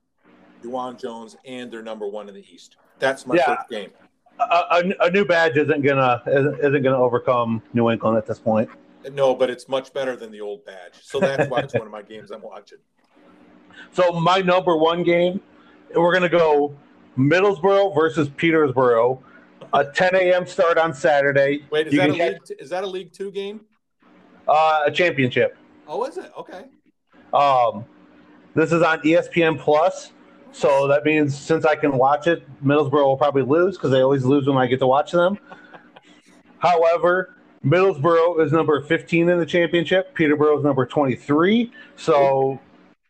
[0.63, 2.77] DeJuan Jones and they're number one in the East.
[2.99, 3.55] That's my Yeah.
[3.55, 3.91] first game.
[4.39, 8.69] A, a, a new badge isn't gonna isn't, gonna overcome New England at this point.
[9.11, 10.93] No, but it's much better than the old badge.
[11.01, 12.77] So that's why it's one of my games I'm watching.
[13.91, 15.41] So my number one game,
[15.95, 16.75] we're gonna go
[17.17, 19.23] Middlesbrough versus Peterborough,
[19.73, 20.45] a 10 a.m.
[20.45, 21.65] start on Saturday.
[21.71, 22.37] Wait, is You that a league?
[22.59, 23.61] Is that a League Two game?
[24.47, 25.57] Uh, a championship.
[25.87, 26.31] Oh, is it?
[26.37, 26.65] Okay.
[27.33, 27.85] Um,
[28.53, 30.11] this is on ESPN Plus,
[30.57, 34.25] so that means since I can watch it, Middlesbrough will probably lose because they always
[34.25, 35.37] lose when I get to watch them.
[36.57, 40.15] However, Middlesbrough is number 15 in the championship.
[40.15, 41.71] Peterborough is number 23.
[41.95, 42.59] So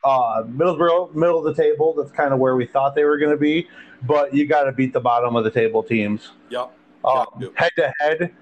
[0.04, 1.94] uh, Middlesbrough, middle of the table.
[1.94, 3.68] That's kind of where we thought they were going to be.
[4.04, 6.32] But you got to beat the bottom of the table teams.
[6.50, 6.72] Yep.
[7.06, 8.34] Um, head to head,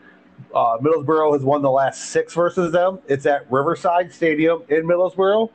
[0.54, 3.00] uh, Middlesbrough has won the last six versus them.
[3.08, 5.50] It's at Riverside Stadium in Middlesbrough,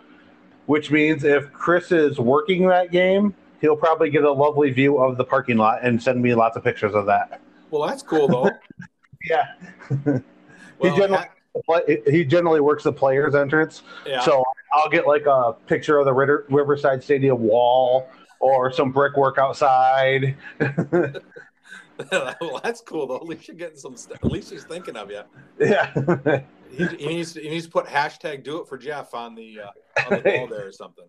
[0.66, 5.16] which means if Chris is working that game, he'll probably get a lovely view of
[5.16, 7.40] the parking lot and send me lots of pictures of that.
[7.70, 8.50] Well, that's cool though.
[9.28, 9.48] Yeah,
[10.78, 14.20] Well, generally- he generally works the players' entrance, yeah.
[14.20, 14.42] so
[14.72, 18.08] I'll get like a picture of the Ritter- Riverside Stadium wall
[18.40, 20.36] or some brickwork outside.
[22.10, 23.16] well, that's cool though.
[23.16, 24.18] At least you're getting some stuff.
[24.24, 25.20] At least he's thinking of you.
[25.58, 26.40] Yeah.
[26.70, 29.60] He, he needs to, he needs to put hashtag Do It for Jeff on the
[29.60, 31.04] uh, on the ball there or something.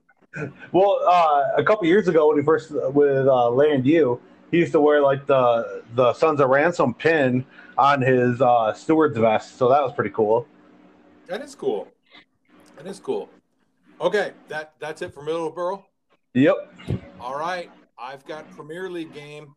[0.72, 4.72] Well, uh, a couple years ago when he first with uh, Land U, he used
[4.72, 7.46] to wear like the the Sons of Ransom pin
[7.78, 10.48] on his uh, steward's vest, so that was pretty cool.
[11.28, 11.90] That is cool.
[12.78, 13.30] That is cool.
[14.00, 15.84] Okay, that that's it for Middlesbrough.
[16.34, 16.74] Yep.
[17.20, 17.70] All right,
[18.00, 19.54] I've got Premier League game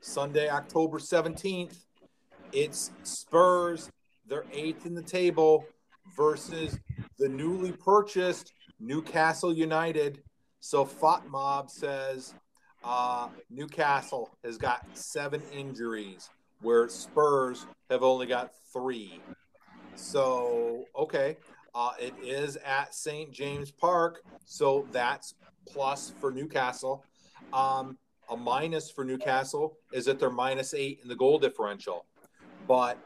[0.00, 1.86] Sunday, October seventeenth.
[2.52, 3.90] It's Spurs.
[4.26, 5.66] They're eighth in the table
[6.16, 6.78] versus
[7.18, 10.22] the newly purchased Newcastle United.
[10.60, 12.34] So FotMob says
[12.84, 16.30] uh, Newcastle has got seven injuries,
[16.62, 19.20] where Spurs have only got three.
[19.94, 21.36] So okay,
[21.74, 23.30] uh, it is at St.
[23.32, 25.34] James Park, so that's
[25.66, 27.04] plus for Newcastle.
[27.52, 27.98] Um,
[28.30, 32.06] a minus for Newcastle is that they're minus eight in the goal differential,
[32.66, 32.98] but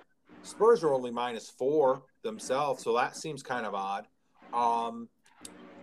[0.42, 4.06] Spurs are only minus four themselves, so that seems kind of odd.
[4.52, 5.08] Um,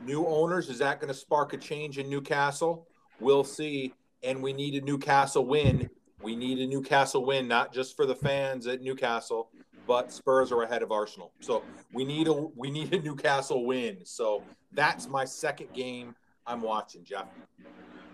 [0.05, 2.87] new owners, is that going to spark a change in Newcastle?
[3.19, 3.93] We'll see.
[4.23, 5.89] And we need a Newcastle win.
[6.21, 9.49] We need a Newcastle win, not just for the fans at Newcastle,
[9.85, 11.31] but Spurs are ahead of Arsenal.
[11.39, 13.99] So we need a we need a Newcastle win.
[14.03, 17.27] So that's my second game I'm watching, Jeff.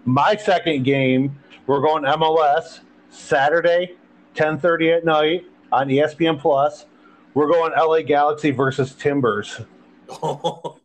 [0.05, 3.95] My second game, we're going MLS Saturday,
[4.36, 6.86] 10:30 at night on ESPN Plus.
[7.34, 9.61] We're going LA Galaxy versus Timbers.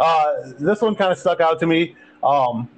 [0.00, 1.94] Uh, this one kind of stuck out to me.
[2.22, 2.68] Um,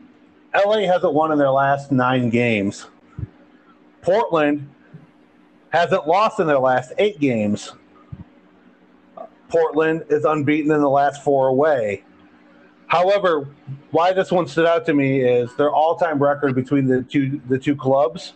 [0.55, 2.87] LA hasn't won in their last nine games.
[4.03, 4.69] Portland
[5.71, 7.73] hasn't lost in their last eight games.
[9.49, 12.05] Portland is unbeaten in the last four away.
[12.89, 13.49] However,
[13.91, 17.59] why this one stood out to me is their all-time record between the two the
[17.59, 18.35] two clubs.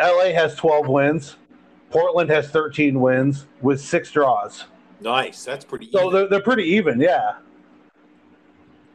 [0.00, 1.36] LA has 12 wins.
[1.90, 4.64] Portland has 13 wins with six draws.
[5.00, 5.44] Nice.
[5.44, 6.12] That's pretty So even.
[6.12, 7.36] they're, they're pretty even, yeah.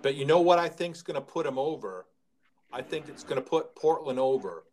[0.01, 2.05] But you know what I think is going to put them over?
[2.73, 4.63] I think it's going to put Portland over.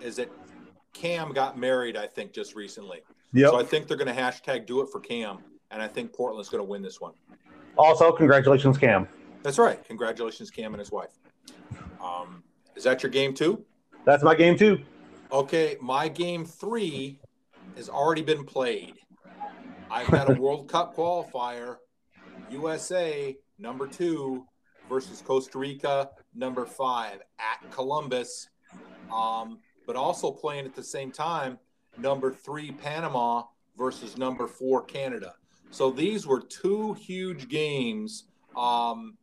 [0.00, 0.30] Is that
[0.92, 1.96] Cam got married?
[1.96, 3.02] I think just recently.
[3.32, 3.50] Yep.
[3.50, 5.38] So I think they're going to hashtag do it for Cam,
[5.70, 7.12] and I think Portland's going to win this one.
[7.76, 9.08] Also, congratulations, Cam.
[9.42, 9.84] That's right.
[9.84, 11.10] Congratulations, Cam and his wife.
[12.02, 12.42] Um,
[12.76, 13.64] is that your game two?
[14.04, 14.80] That's my game too.
[15.32, 17.18] Okay, my game three
[17.76, 18.94] has already been played.
[19.90, 21.76] I've got a World Cup qualifier,
[22.50, 24.44] USA number two
[24.88, 28.48] versus Costa Rica number five at Columbus,
[29.12, 31.58] um, but also playing at the same time
[31.98, 33.44] number three Panama
[33.76, 35.34] versus number four Canada.
[35.70, 38.24] So these were two huge games.
[38.56, 39.16] Um,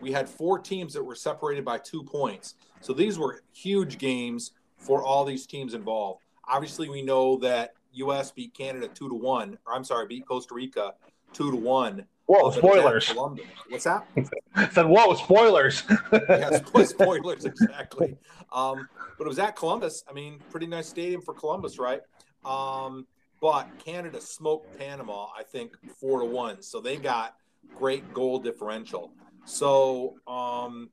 [0.00, 2.54] we had four teams that were separated by two points.
[2.80, 6.22] So these were huge games for all these teams involved.
[6.48, 8.30] Obviously, we know that U.S.
[8.30, 9.58] beat Canada two to one.
[9.66, 10.94] Or I'm sorry, beat Costa Rica
[11.32, 12.06] two to one.
[12.26, 13.08] Whoa, But it was at spoilers.
[13.12, 13.44] Columbus.
[13.68, 14.06] What's that?
[14.72, 15.84] Said, whoa, spoilers.
[16.12, 18.16] yeah, spoilers exactly.
[18.52, 20.02] Um, but it was at Columbus.
[20.10, 22.00] I mean, pretty nice stadium for Columbus, right?
[22.44, 23.06] Um,
[23.40, 26.62] but Canada smoked Panama, I think, four to one.
[26.62, 27.36] So they got
[27.76, 29.12] great goal differential.
[29.44, 30.90] So um,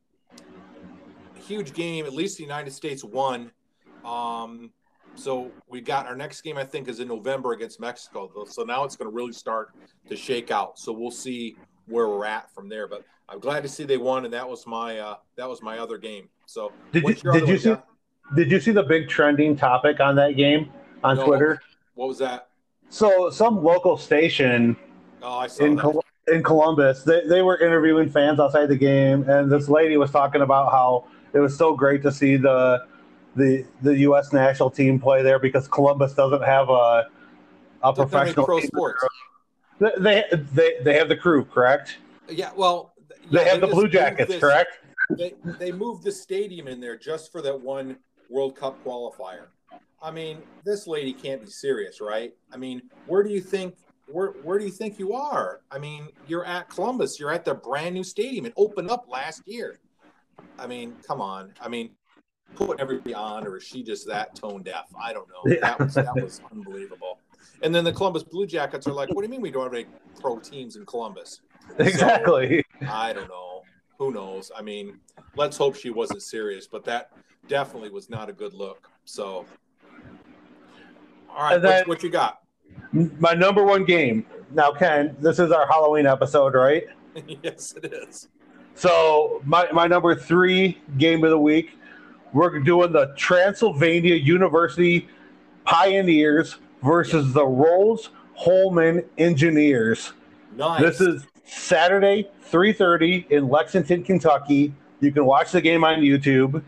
[1.48, 2.06] huge game.
[2.06, 3.52] At least the United States won.
[4.06, 4.72] Um,
[5.16, 6.58] so we got our next game.
[6.58, 8.30] I think is in November against Mexico.
[8.48, 9.74] So now it's going to really start
[10.10, 10.80] to shake out.
[10.80, 11.56] So we'll see
[11.88, 12.88] where we're at from there.
[12.88, 15.78] But I'm glad to see they won, and that was my uh, that was my
[15.80, 16.30] other game.
[16.46, 17.84] So Did you did you see Jeff?
[18.36, 20.72] did you see the big trending topic on that game
[21.04, 21.26] on No.
[21.26, 21.62] Twitter?
[21.96, 22.50] What was that?
[22.90, 24.76] So some local station
[25.22, 25.78] Oh, in.
[25.78, 30.10] Col- in Columbus, they, they were interviewing fans outside the game, and this lady was
[30.10, 32.86] talking about how it was so great to see the
[33.36, 34.32] the the U.S.
[34.34, 37.08] national team play there because Columbus doesn't have a
[37.84, 39.04] a professional pro sports.
[39.80, 40.24] They,
[40.54, 41.98] they they have the crew, correct?
[42.30, 42.94] Yeah, well,
[43.32, 44.80] They yeah, have the Blue Jackets, this- correct?
[45.18, 47.98] They they moved the stadium in there just for that one
[48.30, 49.48] World Cup qualifier.
[50.02, 52.32] I mean, this lady can't be serious, right?
[52.52, 53.76] I mean, where do you think
[54.08, 55.60] where where do you think you are?
[55.72, 57.20] I mean, you're at Columbus.
[57.20, 58.46] You're at the brand new stadium.
[58.46, 59.80] It opened up last year.
[60.58, 61.54] I mean, come on.
[61.62, 61.92] I mean,
[62.56, 64.86] put everybody on, or is she just that tone deaf?
[65.00, 65.56] I don't know.
[65.62, 67.20] That was that was unbelievable.
[67.62, 69.74] And then the Columbus Blue Jackets are like, "What do you mean we don't have
[69.74, 69.86] any
[70.20, 71.42] pro teams in Columbus?"
[71.80, 72.64] Exactly.
[72.88, 73.62] I don't know.
[73.98, 74.52] Who knows?
[74.56, 75.00] I mean,
[75.36, 77.12] let's hope she wasn't serious, but that
[77.48, 78.90] definitely was not a good look.
[79.06, 79.46] So,
[81.30, 82.40] all right, then- what, what you got?
[82.92, 84.26] My number one game.
[84.52, 86.84] Now, Ken, this is our Halloween episode, right?
[87.44, 88.28] yes, it is.
[88.76, 91.78] So my, my number three game of the week,
[92.34, 95.08] we're doing the Transylvania University
[95.66, 100.14] Pioneers versus the Rolls Holman Engineers.
[100.56, 100.82] Nice.
[100.82, 104.74] This is Saturday, 3:30 in Lexington, Kentucky.
[105.00, 106.64] You can watch the game on YouTube.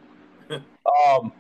[0.51, 1.31] um,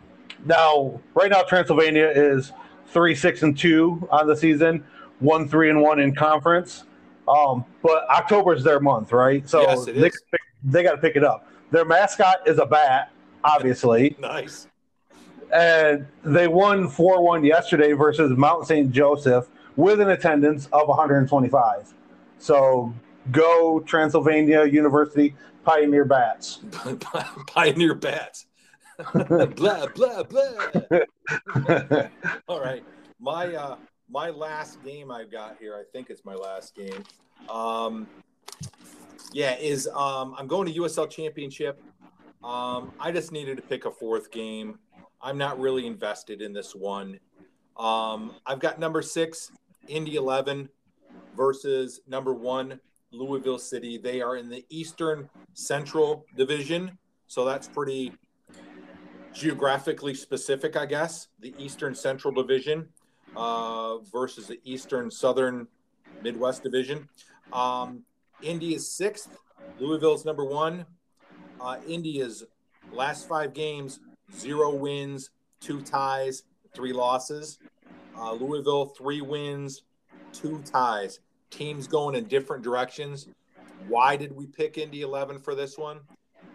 [0.45, 2.51] now, right now, Transylvania is
[2.87, 4.83] three, six, and two on the season,
[5.19, 6.83] one, three, and one in conference.
[7.27, 9.47] Um, but October is their month, right?
[9.49, 10.11] So Yes, it they,
[10.63, 11.49] they got to pick it up.
[11.71, 13.11] Their mascot is a bat,
[13.45, 14.67] obviously, nice.
[15.53, 18.91] and they won 4 1 yesterday versus Mount St.
[18.91, 21.93] Joseph with an attendance of 125.
[22.39, 22.93] So
[23.31, 26.59] go Transylvania University Pioneer Bats.
[27.47, 28.47] Pioneer bats.
[29.55, 32.07] blah blah blah.
[32.47, 32.83] All right,
[33.19, 33.75] my uh,
[34.09, 35.75] my last game I've got here.
[35.75, 37.03] I think it's my last game.
[37.49, 38.07] Um,
[39.33, 41.81] yeah, is um, I'm going to USL Championship.
[42.45, 44.77] Um, I just needed to pick a fourth game.
[45.19, 47.19] I'm not really invested in this one.
[47.75, 49.51] Um, I've got number six,
[49.87, 50.69] Indy 11
[51.35, 52.79] versus number one,
[53.11, 53.97] Louisville City.
[53.97, 58.13] They are in the Eastern Central Division, so that's pretty
[59.33, 61.29] geographically specific, I guess.
[61.39, 62.87] The Eastern Central Division
[63.35, 65.67] uh, versus the Eastern Southern
[66.21, 67.09] Midwest Division.
[67.51, 68.03] Um,
[68.43, 69.39] Indy is sixth.
[69.79, 70.85] Louisville's number one.
[71.59, 72.43] Uh, Indy's
[72.91, 73.99] last five games,
[74.35, 76.43] zero wins, two ties,
[76.73, 77.59] three losses.
[78.17, 79.83] Uh, Louisville, three wins,
[80.31, 81.19] two ties.
[81.49, 83.27] Teams going in different directions.
[83.87, 85.99] Why did we pick Indy 11 for this one?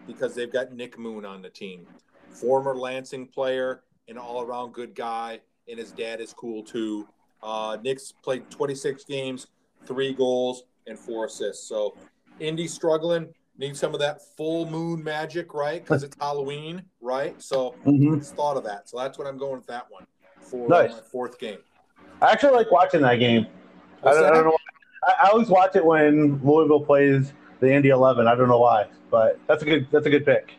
[0.07, 1.85] Because they've got Nick Moon on the team,
[2.29, 5.39] former Lansing player, an all around good guy,
[5.69, 7.07] and his dad is cool too.
[7.41, 9.47] Uh, Nick's played 26 games,
[9.85, 11.67] three goals, and four assists.
[11.67, 11.95] So
[12.39, 15.81] Indy struggling, need some of that full moon magic, right?
[15.81, 17.39] Because it's Halloween, right?
[17.41, 18.19] So Mhm.
[18.19, 18.89] just thought of that.
[18.89, 20.05] So that's what I'm going with that one
[20.41, 20.91] for Nice.
[20.91, 21.59] my fourth game.
[22.21, 23.47] I actually like watching that game.
[24.03, 24.57] I don't, I don't know.
[25.07, 28.27] I, I always watch it when Louisville plays the Indy 11.
[28.27, 30.53] I don't know why, but that's a good that's a good pick.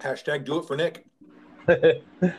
[0.00, 1.04] Hashtag do it for Nick.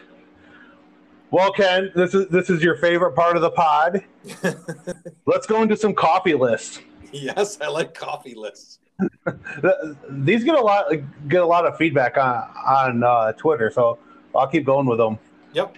[1.29, 4.01] Well, Ken, this is this is your favorite part of the pod.
[5.25, 6.79] Let's go into some coffee lists.
[7.11, 8.79] yes, I like coffee lists.
[8.99, 9.75] Th-
[10.09, 10.91] These get a lot
[11.27, 13.99] get a lot of feedback on on uh, Twitter, so
[14.35, 15.17] I'll keep going with them.
[15.53, 15.75] Yep.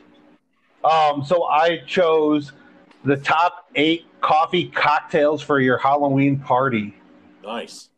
[0.83, 2.53] Um, so I chose
[3.03, 6.95] the top eight coffee cocktails for your Halloween party.
[7.43, 7.89] Nice.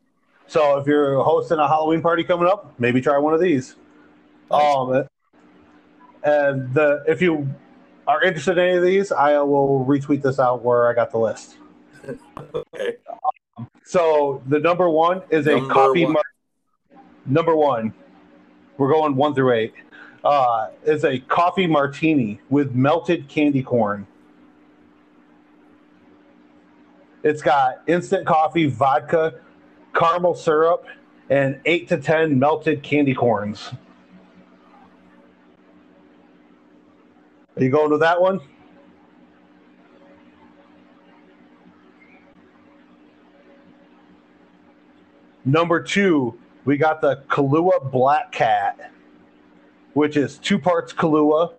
[0.46, 3.76] So if you're hosting a Halloween party coming up, maybe try one of these.
[4.50, 4.76] Nice.
[4.76, 5.08] Um,
[6.24, 7.48] and the if you
[8.06, 11.18] are interested in any of these, I will retweet this out where I got the
[11.18, 11.56] list.
[12.54, 12.96] Okay.
[13.84, 16.04] So the number one is a Number coffee.
[16.04, 16.12] one.
[16.14, 16.22] Mar-
[17.26, 17.92] number one,
[18.76, 19.74] we're going one through eight.
[20.24, 24.06] Uh, is a coffee martini with melted candy corn.
[27.24, 29.34] It's got instant coffee, vodka,
[29.94, 30.86] caramel syrup,
[31.28, 33.72] and eight to ten melted candy corns.
[37.56, 38.40] Are you going with that one?
[45.44, 48.92] Number two, we got the Kahlua Black Cat,
[49.94, 51.54] which is two parts Kahlua,